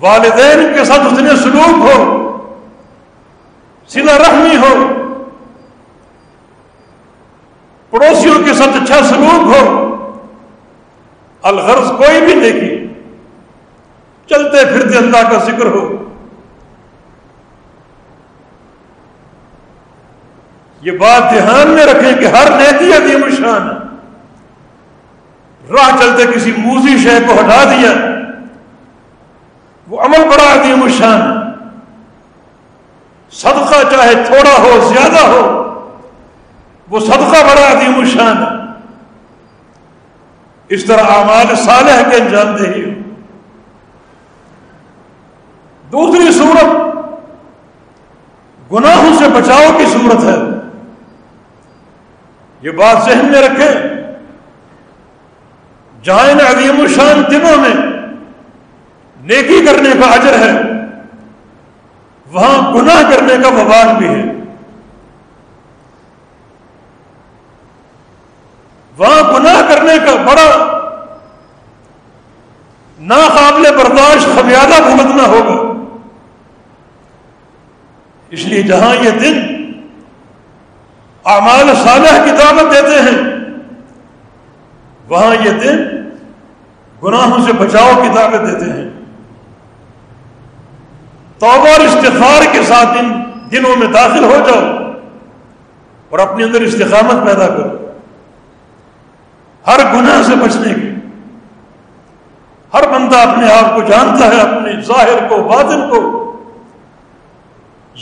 [0.00, 2.19] والدین کے ساتھ اتنے سلوک ہو
[3.90, 4.74] سلا رحمی ہو۔
[7.90, 9.86] پڑوسیوں کے ساتھ اچھا سلوک ہو۔
[11.42, 12.86] الغرض کوئی بھی دیکھی
[14.26, 16.06] چلتے پھرتے اللہ کا ذکر ہو۔
[20.82, 23.68] یہ بات دھیان میں رکھیں کہ ہر نیتی عظیم شان
[25.70, 27.92] راہ چلتے کسی موزی شے کو ہٹا دیا۔
[29.88, 31.49] وہ عمل بڑا عظیم شان
[33.32, 35.66] صدقہ چاہے تھوڑا ہو، زیادہ ہو،
[36.90, 38.60] وہ صدقہ بڑا عظیم الشان ہے۔
[40.68, 42.84] اس طرح اعمال صالح کے انجام دے ہی
[45.92, 46.66] دوسری صورت،
[48.72, 50.36] گناہوں سے بچاؤ کی صورت ہے۔
[52.62, 53.90] یہ بات ذہن میں رکھیں۔
[56.02, 57.74] جہاں ان عظیم الشان دنوں میں
[59.20, 60.69] نیکی کرنے کا اجر ہے۔
[62.32, 64.22] وہاں گناہ کرنے کا وبال بھی ہے۔
[68.98, 70.48] وہاں گناہ کرنے کا بڑا
[73.00, 75.58] ناقابل برداشت خمیادہ بھگتنا ہوگا۔
[78.30, 79.38] اس لیے جہاں یہ دن
[81.24, 83.18] اعمال صالح کی دعوت دیتے ہیں،
[85.08, 85.84] وہاں یہ دن
[87.04, 88.99] گناہوں سے بچاؤ کی دعوت دیتے ہیں۔
[91.40, 94.92] توبہ اور استفار کے ساتھ ان دنوں میں داخل ہو جاؤ
[96.10, 97.92] اور اپنے اندر استقامت پیدا کرو۔
[99.66, 100.90] ہر گناہ سے بچنے کی
[102.74, 106.16] ہر بندہ اپنے آپ کو جانتا ہے، اپنے ظاہر کو، باطن کو۔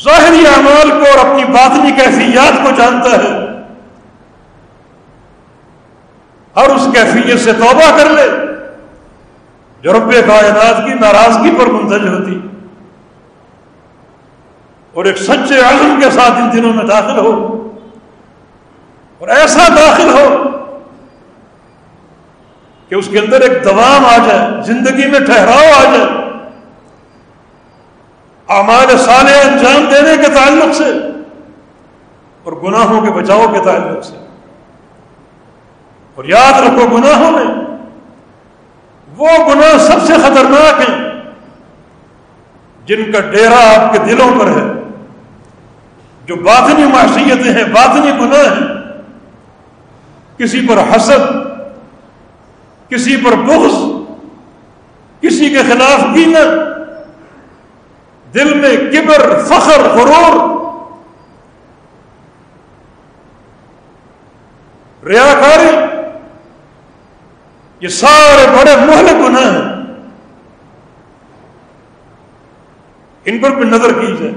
[0.05, 3.47] ظاہری اعمال کو اور اپنی باطنی کیفیات کو جانتا ہے۔
[6.57, 8.29] ہر اس کیفیت سے توبہ کر لے
[9.83, 12.48] جو رب کائنات کی ناراضگی پر منتج ہوتی۔
[14.93, 17.33] اور ایک سچے عزم کے ساتھ ان دنوں میں داخل ہو
[19.19, 20.45] اور ایسا داخل ہو
[22.89, 26.07] کہ اس کے اندر ایک دوام آ جائے، زندگی میں ٹھہراؤ آ جائے،
[28.49, 30.91] اعمال صالح انجام دینے کے تعلق سے
[32.43, 34.17] اور گناہوں کے بچاؤ کے تعلق سے۔
[36.15, 37.45] اور یاد رکھو گناہوں میں،
[39.17, 40.97] وہ گناہ سب سے خطرناک ہیں
[42.85, 44.78] جن کا ڈیرا آپ کے دلوں پر ہے۔
[46.29, 48.67] جو باطنی معاشیتیں ہیں، باطنی گناہ ہیں،
[50.39, 51.23] کسی پر حسد،
[52.91, 53.77] کسی پر بغض،
[55.21, 56.41] کسی کے خلاف کینا
[58.35, 60.37] دل میں کبر، فخر، غرور،
[65.07, 65.73] ریاکاری،
[67.81, 69.77] یہ سارے بڑے محل گناہ ہیں۔
[73.25, 74.33] ان پر بھی نظر کی جائے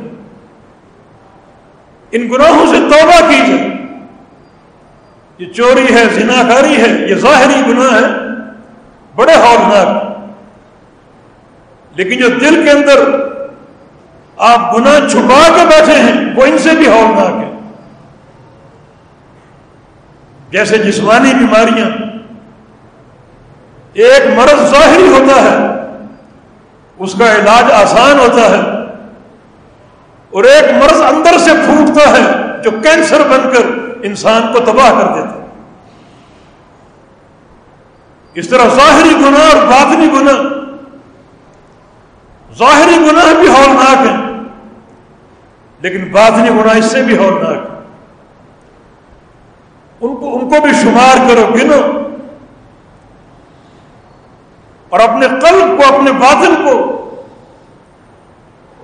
[2.12, 3.68] ان گناہوں سے توبہ کی جائے
[5.38, 8.08] یہ چوری ہے، زناکاری ہے، یہ ظاہری گناہ ہے،
[9.16, 10.12] بڑے ہولناک۔
[11.96, 13.00] لیکن جو دل کے اندر
[14.38, 17.52] آپ گناہ چھپا کے بیٹھے ہیں، وہ ان سے بھی ہولناک ہے۔
[20.50, 21.88] جیسے جسمانی بیماریاں،
[23.94, 25.58] ایک مرض ظاہری ہوتا ہے،
[26.98, 28.81] اس کا علاج آسان ہوتا ہے۔
[30.32, 32.24] اور ایک مرض اندر سے پھوٹتا ہے
[32.64, 33.64] جو کینسر بن کر
[34.04, 35.46] انسان کو تباہ کر دیتا ہے۔
[38.34, 40.42] اس طرح ظاہری گناہ اور باطنی گناہ،
[42.58, 44.18] ظاہری گناہ بھی ہولناک ہیں،
[45.80, 47.70] لیکن باطنی گناہ اس سے بھی ہولناک
[50.02, 51.82] ان کو ان کو بھی شمار کرو، گنو۔
[54.90, 56.98] اور اپنے قلب کو، اپنے باطن کو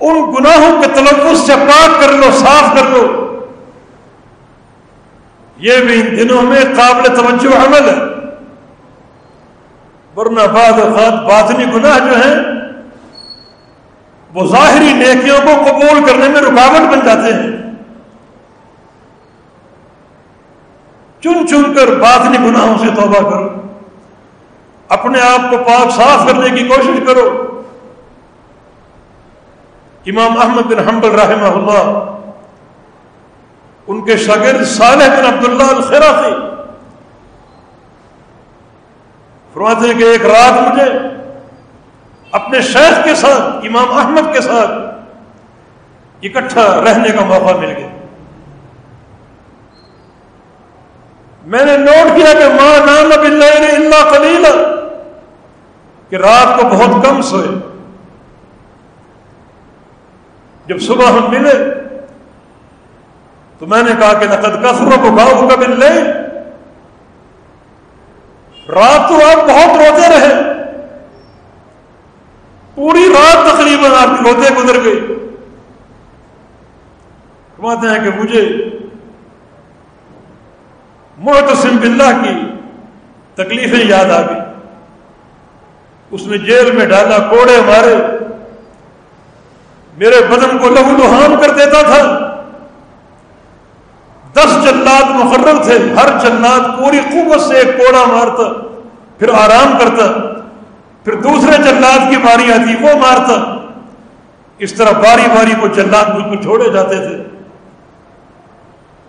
[0.09, 3.23] ان گناہوں کے تلفظ سے پاک کر لو، صاف کر لو۔
[5.57, 8.03] یہ بھی ان دنوں میں قابل توجہ عمل ہے۔
[10.15, 12.57] ورنہ بعض اوقات باطنی گناہ جو ہیں،
[14.33, 17.73] وہ ظاہری نیکیوں کو قبول کرنے میں رکاوٹ بن جاتے ہیں۔
[21.23, 23.49] چن چن کر باطنی گناہوں سے توبہ کرو۔
[24.89, 27.46] اپنے آپ کو پاک صاف کرنے کی کوشش کرو۔
[30.07, 31.87] امام احمد بن حنبل رحمہ اللہ،
[33.87, 36.33] ان کے شاگرد صالح بن عبداللہ الخرافی
[39.53, 40.89] فرماتے ہیں کہ ایک رات مجھے
[42.31, 44.71] اپنے شیخ کے ساتھ، امام احمد کے ساتھ
[46.23, 47.87] اکٹھا رہنے کا موقع مل گیا۔
[51.45, 54.45] میں نے نوٹ کیا کہ ماں نام اللہ کلیل
[56.09, 57.76] کہ رات کو بہت کم سوئے۔
[60.67, 61.53] جب صبح ہم ملے
[63.59, 65.91] تو میں نے کہا کہ نقد کثروں کو گاؤں کا مل لے
[68.73, 70.33] رات تو آپ بہت روتے رہے۔
[72.75, 74.99] پوری رات تقریباً آپ کی روتے گزر گئی
[77.57, 78.41] کماتے ہیں کہ مجھے
[81.17, 82.35] محتسم باللہ کی
[83.35, 84.41] تکلیفیں یاد آ گئی
[86.11, 87.95] اس نے جیل میں ڈالا، کوڑے مارے۔
[89.97, 92.33] میرے بدن کو لہو لہان کر دیتا تھا۔
[94.33, 98.67] دس جلات مقرر تھے، ہر جلات پوری قوت سے ایک کوڑا مارتا،
[99.17, 100.11] پھر آرام کرتا،
[101.03, 103.65] پھر دوسرے جلات کی باری آتی وہ مارتا۔
[104.57, 107.17] اس طرح باری باری کو جلات مجھ کو چھوڑے جاتے تھے۔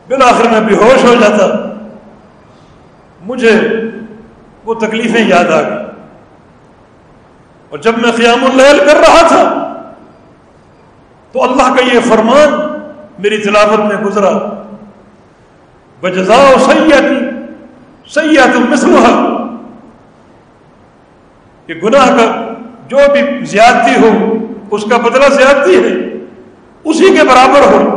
[0.09, 1.47] بالآخر میں بے ہوش ہو جاتا۔
[3.21, 3.61] مجھے
[4.65, 5.85] وہ تکلیفیں یاد آ گئی
[7.69, 9.75] اور جب میں قیام اللیل کر رہا تھا
[11.33, 12.79] تو اللہ کا یہ فرمان
[13.19, 14.31] میری تلاوت میں گزرا۔
[16.01, 17.15] بجزا سیاتی
[18.09, 19.07] سیاحت مسلح
[21.67, 22.55] کہ گناہ کا
[22.89, 24.35] جو بھی زیادتی ہو،
[24.71, 26.13] اس کا بدلہ زیادتی ہے،
[26.85, 27.95] اسی کے برابر ہو۔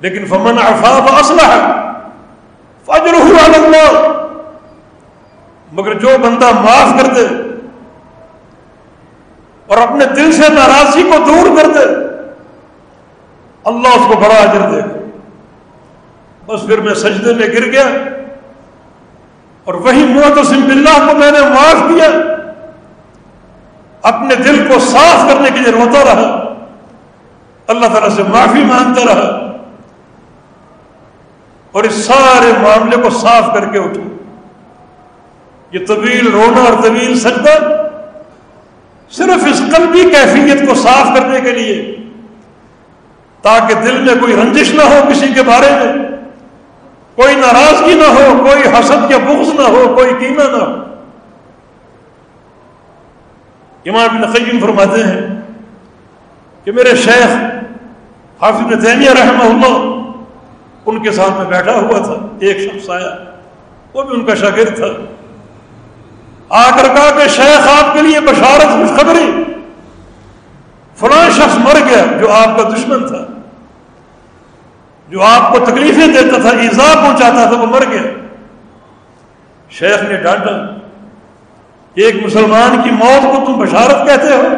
[0.00, 1.56] لیکن فمن افاف اسلح
[2.84, 4.12] فجر ہوا اللہ
[5.72, 7.47] مگر جو بندہ معاف کر دے
[9.68, 12.08] اور اپنے دل سے ناراضی کو دور کر دے۔
[13.64, 14.80] اللہ اس کو بڑا اجر دے۔
[16.46, 17.86] بس پھر میں سجدے میں گر گیا۔
[19.64, 22.10] اور وہی محتسم باللہ کو میں نے معاف کیا۔
[24.02, 26.54] اپنے دل کو صاف کرنے کے لیے روتا رہا۔
[27.66, 29.56] اللہ تعالیٰ سے معافی مانگتا رہا۔
[31.72, 34.24] اور اس سارے معاملے کو صاف کر کے اٹھا۔
[35.72, 37.87] یہ طویل رونا اور طویل سجدہ
[39.10, 41.76] صرف اس قلبی کیفیت کو صاف کرنے کے لیے،
[43.44, 45.92] تاکہ دل میں کوئی رنجش نہ ہو کسی کے بارے میں،
[47.14, 50.76] کوئی ناراضگی نہ ہو، کوئی حسد یا بغض نہ ہو، کوئی کینہ نہ ہو۔
[53.84, 55.20] امام بن قیم فرماتے ہیں
[56.64, 57.36] کہ میرے شیخ
[58.42, 59.76] حافظ تیمیہ رحمہ اللہ
[60.86, 63.14] ان کے ساتھ میں بیٹھا ہوا تھا، ایک شخص آیا،
[63.94, 64.86] وہ بھی ان کا شاگرد تھا۔
[66.48, 69.44] آ کر کہا کہ شیخ آپ کے لیے بشارت خوشخبری۔
[70.96, 73.26] فلاں شخص مر گیا جو آپ کا دشمن تھا۔
[75.08, 78.02] جو آپ کو تکلیفیں دیتا تھا، ایزا پہنچاتا تھا، وہ مر گیا۔
[79.70, 80.74] شیخ نے ڈانٹا،
[81.94, 84.48] ایک مسلمان کی موت کو تم بشارت کہتے ہو؟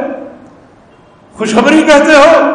[1.33, 2.51] خوشخبری کہتے ہو؟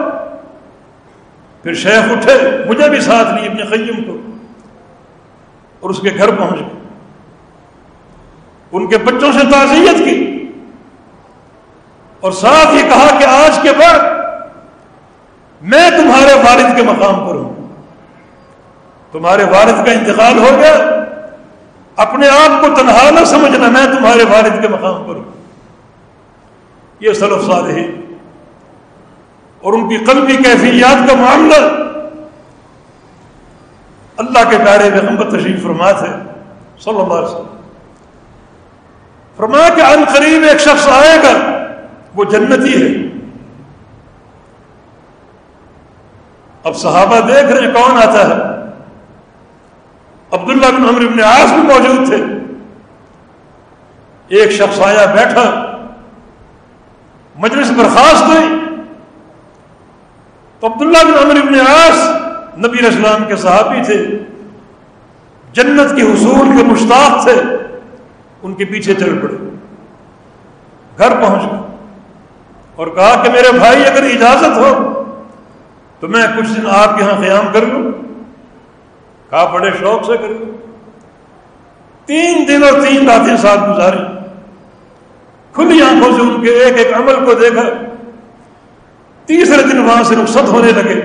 [1.64, 4.18] پھر شیخ اٹھے، مجھے بھی ساتھ لی اپنے قیم کو۔
[5.80, 6.85] اور اس کے گھر پہنچ گئے۔
[8.72, 10.48] ان کے بچوں سے تعزیت کی
[12.20, 14.00] اور ساتھ ہی کہا کہ آج کے بعد
[15.62, 17.74] میں تمہارے والد کے مقام پر ہوں۔
[19.12, 21.04] تمہارے والد کا انتقال ہو گیا۔
[21.96, 25.24] اپنے آپ کو تنہا نہ سمجھنا میں تمہارے والد کے مقام پر ہوں۔
[27.00, 27.80] یہ سلف صالح
[29.62, 31.56] اور ان کی قلبی کیفیات کا معاملہ۔
[34.18, 36.16] اللہ کے پیارے میں محمد تشریف فرمات ہے
[36.80, 37.55] صلی اللہ علیہ وسلم۔
[39.38, 41.66] فرمایا کہ ان قریب ایک شخص آئے گا
[42.16, 43.16] وہ جنتی ہے۔
[46.64, 48.56] اب صحابہ دیکھ رہے ہیں کون آتا ہے۔
[50.32, 52.24] عبداللہ بن عمر بن عاص بھی موجود تھے۔
[54.28, 55.78] ایک شخص آیا بیٹھا۔
[57.36, 58.60] مجلس برخاست ہوئی۔
[60.60, 62.10] تو عبداللہ بن عمر بن عاص
[62.58, 64.20] نبی اسلام کے صحابی تھے۔
[65.54, 67.55] جنت کے حصول کے مشتاق تھے۔
[68.46, 69.36] ان کے پیچھے چل پڑے۔
[70.98, 71.60] گھر پہنچ گئے
[72.76, 75.04] اور کہا کہ میرے بھائی، اگر اجازت ہو
[76.00, 77.92] تو میں کچھ دن آپ کے یہاں قیام کر لوں۔
[79.30, 80.58] کہا، بڑے شوق سے کر لوں۔
[82.06, 83.98] تین دن اور تین راتیں ساتھ گزاری
[85.54, 87.64] کھلی آنکھوں سے ان کے ایک ایک عمل کو دیکھا۔
[89.26, 91.02] تیسرے دن وہاں سے رخصت ہونے لگے۔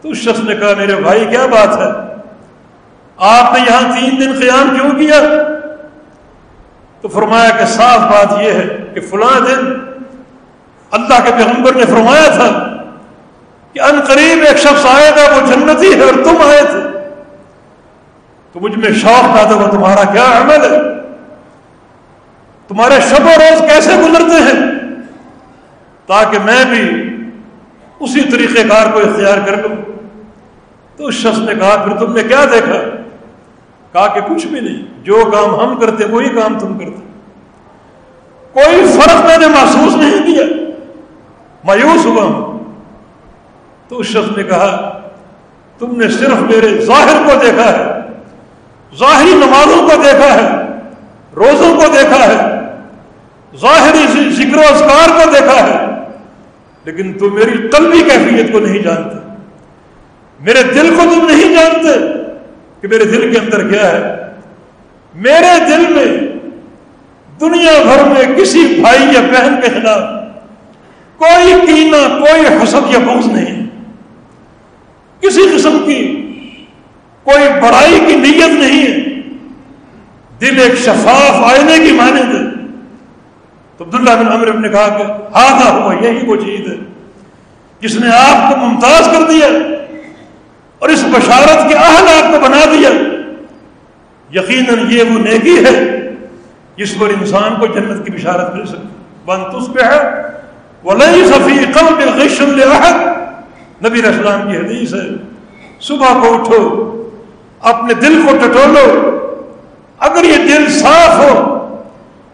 [0.00, 2.14] تو اس شخص نے کہا، میرے بھائی، کیا بات ہے؟
[3.16, 5.20] آپ نے یہاں تین دن قیام کیوں کیا؟
[7.00, 9.74] تو فرمایا کہ صاف بات یہ ہے کہ فلاں دن
[10.90, 12.76] اللہ کے پیغمبر نے فرمایا تھا
[13.72, 16.80] کہ ان قریب ایک شخص آئے گا، وہ جنتی ہے اور تم آئے تھے۔
[18.52, 20.78] تو مجھ میں شوق پیدا ہوا، تمہارا کیا عمل ہے؟
[22.68, 24.70] تمہارے شب و روز کیسے گزرتے ہیں؟
[26.06, 27.16] تاکہ میں بھی
[28.00, 29.76] اسی طریقہ کار کو اختیار کر لوں۔
[30.96, 32.95] تو اس شخص نے کہا، پھر تم نے کیا دیکھا؟
[33.92, 37.06] کہا کہ کچھ بھی نہیں، جو کام ہم کرتے، وہی کام تم کرتے۔
[38.52, 40.42] کوئی فرق میں نے محسوس نہیں کیا۔
[41.64, 42.56] مایوس ہوا ہوں۔
[43.88, 45.00] تو اس شخص نے کہا،
[45.78, 48.00] تم نے صرف میرے ظاہر کو دیکھا ہے،
[48.98, 50.62] ظاہری نمازوں کو دیکھا ہے،
[51.36, 52.60] روزوں کو دیکھا ہے،
[53.56, 55.86] ظاہری ذکر و اذکار کو دیکھا ہے،
[56.84, 59.16] لیکن تم میری قلبی کیفیت کو نہیں جانتے۔
[60.40, 62.15] میرے دل کو تم نہیں جانتے۔
[62.80, 64.16] کہ میرے دل کے اندر کیا ہے،
[65.14, 66.36] میرے دل میں
[67.40, 70.26] دنیا بھر میں کسی بھائی یا بہن کے خلاف
[71.16, 73.66] کوئی کینا کوئی حسد یا بغض نہیں۔
[75.20, 76.22] کسی قسم کی
[77.22, 79.20] کوئی بڑائی کی نیت نہیں ہے۔
[80.40, 82.66] دل ایک شفاف آئینے کی مانند ہے۔
[83.76, 85.02] تو عبداللہ بن عمر نے کہا کہ
[85.34, 86.76] ہاں ہوا، یہی وہ چیز ہے
[87.80, 89.46] جس نے آپ کو ممتاز کر دیا۔
[90.78, 92.90] اور اس بشارت کے اہل آپ کو بنا دیا۔
[94.32, 96.00] یقیناً یہ وہ نیکی ہے
[96.76, 98.88] جس پر انسان کو جنت کی بشارت مل سکتی۔
[99.24, 100.00] بن اس پہ ہے
[100.82, 102.00] وہ صفی قلب
[103.86, 105.06] نبی اسلام کی حدیث ہے،
[105.80, 106.60] صبح کو اٹھو،
[107.60, 108.86] اپنے دل کو ٹٹولو۔
[109.98, 111.56] اگر یہ دل صاف ہو،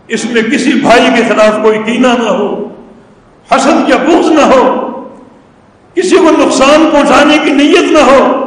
[0.09, 2.69] اس میں کسی بھائی کے خلاف کوئی کینہ نہ ہو،
[3.51, 4.82] حسد یا بغض نہ ہو
[5.95, 8.39] کسی کو نقصان پہنچانے کی نیت نہ ہو،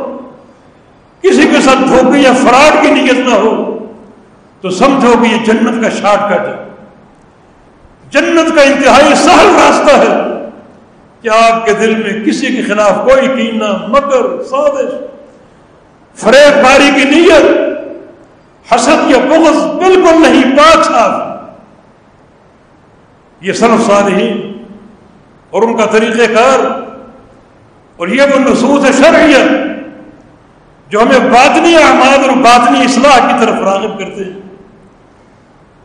[1.21, 3.77] کسی کے ساتھ دھوکے یا فراڈ کی نیت نہ ہو،
[4.61, 6.63] تو سمجھو کہ یہ جنت کا شارٹ کٹ ہے۔
[8.11, 10.15] جنت کا انتہائی سہل راستہ ہے
[11.21, 14.93] کہ آپ کے دل میں کسی کے خلاف کوئی کینہ، مکر، سازش
[16.15, 17.45] فریب کاری کی نیت،
[18.73, 21.21] حسد یا بغض بالکل نہیں، پاک صاف۔
[23.41, 24.63] یہ صرف صالحین
[25.49, 26.84] اور ان کا طریقہ کار
[27.97, 29.51] اور یہ وہ نصوص شرعیت
[30.91, 34.45] جو ہمیں باطنی اعمال اور باطنی اصلاح کی طرف راغب کرتے ہیں۔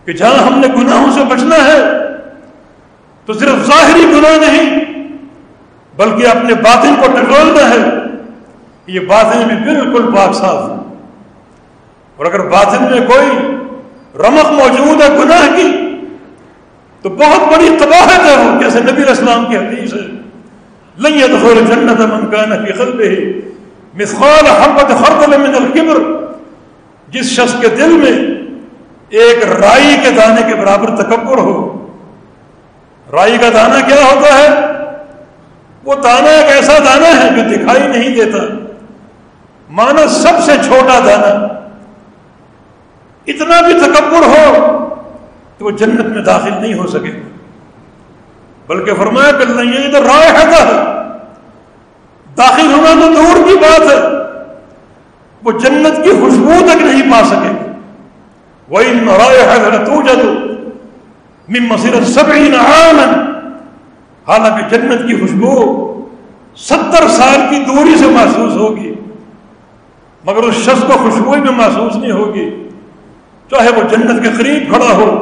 [0.04, 1.82] کہ جہاں ہم نے گناہوں سے بچنا ہے،
[3.26, 4.84] تو صرف ظاہری گناہ نہیں،
[5.96, 8.00] بلکہ اپنے باطن کو ٹٹولنا ہے۔
[8.86, 10.94] یہ باطن میں بالکل پاک صاف ہے
[12.16, 13.56] اور اگر باطن میں کوئی
[14.18, 15.96] رمق موجود ہے گناہ کی،
[17.02, 20.19] تو بہت بڑی تباہت ہے۔ وہ جیسے نبی اسلام کی حدیث ہے۔
[21.00, 23.34] لن يدخل جنت من كان في قلبه.
[23.94, 26.00] مثقال حبت خردل من الكبر.
[27.08, 28.16] جس شخص کے دل میں
[29.20, 31.54] ایک رائی کے دانے کے برابر تکبر ہو.
[33.12, 34.48] رائی کا دانہ کیا ہوتا ہے؟
[35.84, 38.44] وہ دانا ایک ایسا دانا ہے جو دکھائی نہیں دیتا.
[39.78, 41.32] مانا سب سے چھوٹا دانا.
[43.26, 44.44] اتنا بھی تکبر ہو
[45.58, 47.12] تو وہ جنت میں داخل نہیں ہو سکے.
[48.70, 50.64] بلکہ فرمایا کر نہیں، یہ ادھر رائے ہے۔
[52.38, 53.96] داخل ہونا تو دور کی بات ہے۔
[55.44, 57.70] وہ جنت کی خوشبو تک نہیں پا سکے۔
[58.68, 60.32] وہی رائے ہے تو جدو
[61.48, 62.50] مسیرت سب ہی
[64.28, 65.86] حالانکہ جنت کی خوشبو
[66.56, 68.94] ستر سال کی دوری سے محسوس ہوگی۔
[70.24, 72.68] مگر اس شخص کو خوشبو میں محسوس نہیں ہوگی۔
[73.50, 75.19] چاہے وہ جنت کے قریب کھڑا ہو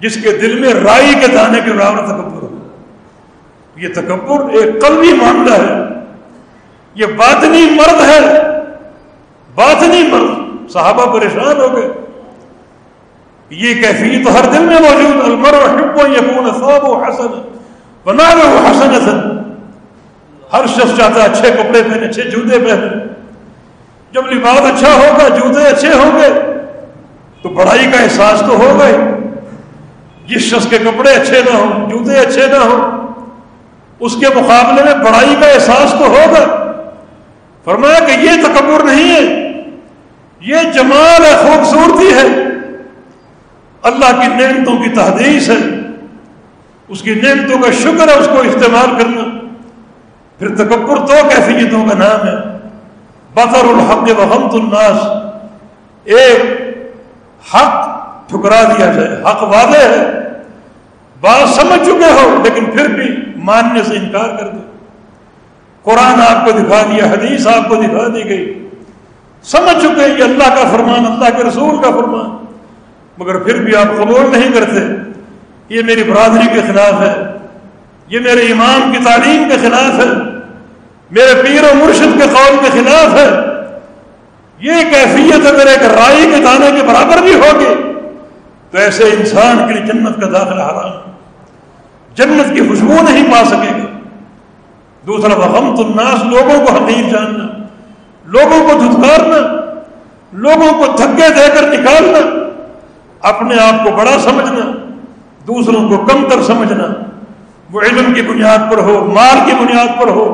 [0.00, 2.58] جس کے دل میں رائی کے دانے کے برابر تکبر ہو۔
[3.76, 6.00] یہ تکبر ایک قلبی معاملہ ہے۔
[6.94, 8.42] یہ باطنی مرد ہے۔
[9.54, 11.88] باطنی مرد۔ صحابہ پریشان ہو گئے۔
[13.50, 17.56] یہ کیفیت ہر دل میں موجود۔ المر و یقون خواب و حسن
[18.04, 19.36] بنا وہ حسن حسن
[20.52, 23.04] ہر شخص چاہتا ہے اچھے کپڑے پہنے، اچھے جوتے پہنے۔
[24.12, 26.28] جب لباس اچھا ہوگا، جوتے اچھے ہوں گے۔
[27.42, 29.15] تو بڑائی کا احساس تو ہوگا ہی
[30.26, 33.06] جس شخص کے کپڑے اچھے نہ ہوں، جوتے اچھے نہ ہوں،
[34.00, 36.72] اس کے مقابلے میں بڑائی کا احساس تو ہوگا۔
[37.64, 39.52] فرمایا کہ یہ تکبر نہیں ہے،
[40.40, 42.46] یہ جمال ہے، خوبصورتی ہے۔
[43.82, 45.54] اللہ کی نعمتوں کی تحدیث ہے۔
[46.88, 49.38] اس کی نعمتوں کا شکر ہے اس کو استعمال کرنا۔
[50.38, 52.56] پھر تکبر دو کیفیتوں کا نام ہے۔
[53.34, 55.06] بطر الحق وحمت الناس۔
[56.04, 56.60] ایک
[57.54, 57.95] حق
[58.26, 60.06] ٹھکرا دیا جائے حق واضح ہے۔
[61.20, 64.58] بات سمجھ چکے ہو، لیکن پھر بھی ماننے سے انکار کر دو
[65.82, 68.68] قرآن آپ کو دکھا دیا، حدیث آپ کو دکھا دی گئی۔
[69.42, 72.44] سمجھ چکے کہ اللہ کا فرمان، اللہ کے رسول کا فرمان۔
[73.18, 75.10] مگر پھر بھی آپ قبول نہیں کرتے۔
[75.68, 77.22] یہ میری برادری کے خلاف ہے۔
[78.08, 80.10] یہ میرے امام کی تعلیم کے خلاف ہے۔
[81.10, 83.30] میرے پیر و مرشد کے قول کے خلاف ہے۔
[84.58, 87.95] یہ کیفیت اگر ایک رائی کے دانے کے برابر بھی ہوگی
[88.76, 91.12] تو ایسے انسان کے لیے جنت کا داخلہ حرام
[92.14, 93.86] جنت کی خوشبو نہیں پا سکے گا۔
[95.06, 97.46] دوسرا وحمت الناس، لوگوں کو حقیر جاننا،
[98.26, 99.38] لوگوں کو دھتکارنا،
[100.32, 102.20] لوگوں کو دھکے دے کر نکالنا،
[103.28, 104.66] اپنے آپ کو بڑا سمجھنا،
[105.46, 106.92] دوسروں کو کم تر سمجھنا،
[107.72, 110.28] وہ علم کی بنیاد پر ہو، مال کی بنیاد پر ہو،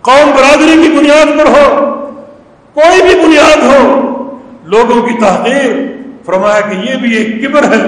[0.00, 1.66] قوم برادری کی بنیاد پر ہو،
[2.76, 3.82] کوئی بھی بنیاد ہو،
[4.64, 7.82] لوگوں کی تحقیر فرمایا کہ یہ بھی ایک کبر ہے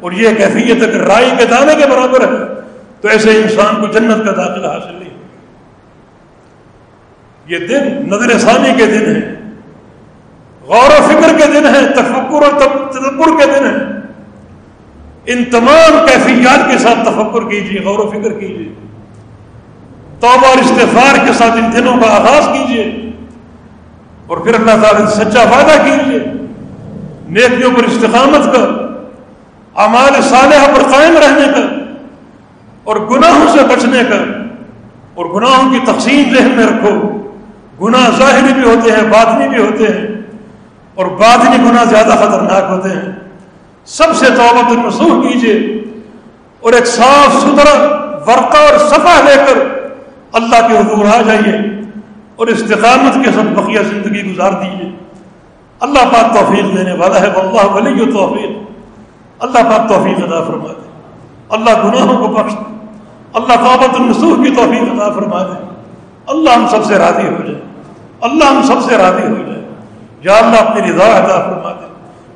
[0.00, 2.60] اور یہ کیفیت اگر رائی کے دانے کے برابر ہے۔
[3.00, 5.10] تو ایسے انسان کو جنت کا داخلہ حاصل نہیں۔
[7.46, 9.34] یہ دن نظر ثانی کے دن ہے
[10.60, 12.60] غور و فکر کے دن ہے تفکر اور
[12.90, 14.00] تدبر کے دن ہے
[15.26, 18.68] ان تمام کیفیات کے ساتھ تفکر کیجیے غور و فکر کیجیے
[20.20, 23.10] توبہ اور استفار کے ساتھ ان دنوں کا آغاز کیجیے
[24.26, 26.18] اور پھر اللہ تعالیٰ سے سچا وعدہ کیجیے
[27.34, 28.68] نیکیوں پر استقامت کر
[29.76, 31.66] امال صالحہ پر قائم رہنے کا
[32.84, 34.16] اور گناہوں سے بچنے کا
[35.14, 36.92] اور گناہوں کی تقسیم ذہن میں رکھو۔
[37.80, 40.06] گناہ ظاہری بھی ہوتے ہیں، باطنی بھی ہوتے ہیں،
[40.96, 43.12] اور باطنی گناہ زیادہ خطرناک ہوتے ہیں۔
[43.88, 45.54] سب سے توبت النسوح کیجیے
[46.62, 47.74] اور ایک صاف ستھرا
[48.26, 49.58] ورقہ اور صفحہ لے کر
[50.32, 51.56] اللہ کے حضور آ جائیے،
[52.36, 54.90] اور استقامت کے ساتھ بقیہ زندگی گزار دیجیے
[55.80, 58.50] اللہ پاک توفیق دینے والا ہے اللہ ولی توفیق۔
[59.38, 60.88] اللہ پاک توفیق ادا فرما دے
[61.48, 62.86] اللہ گناہوں کو بخش۔ دے
[63.34, 65.64] اللہ قابط النسوح کی توفیق عطا فرما دے
[66.26, 67.60] اللہ ہم سب سے راضی ہو جائے۔
[68.20, 69.60] اللہ ہم سب سے راضی ہو جائے۔
[70.20, 71.86] یا اللہ اپنی رضا عطا فرما دے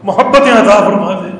[0.02, 1.30] محبتیں عطا فرما دے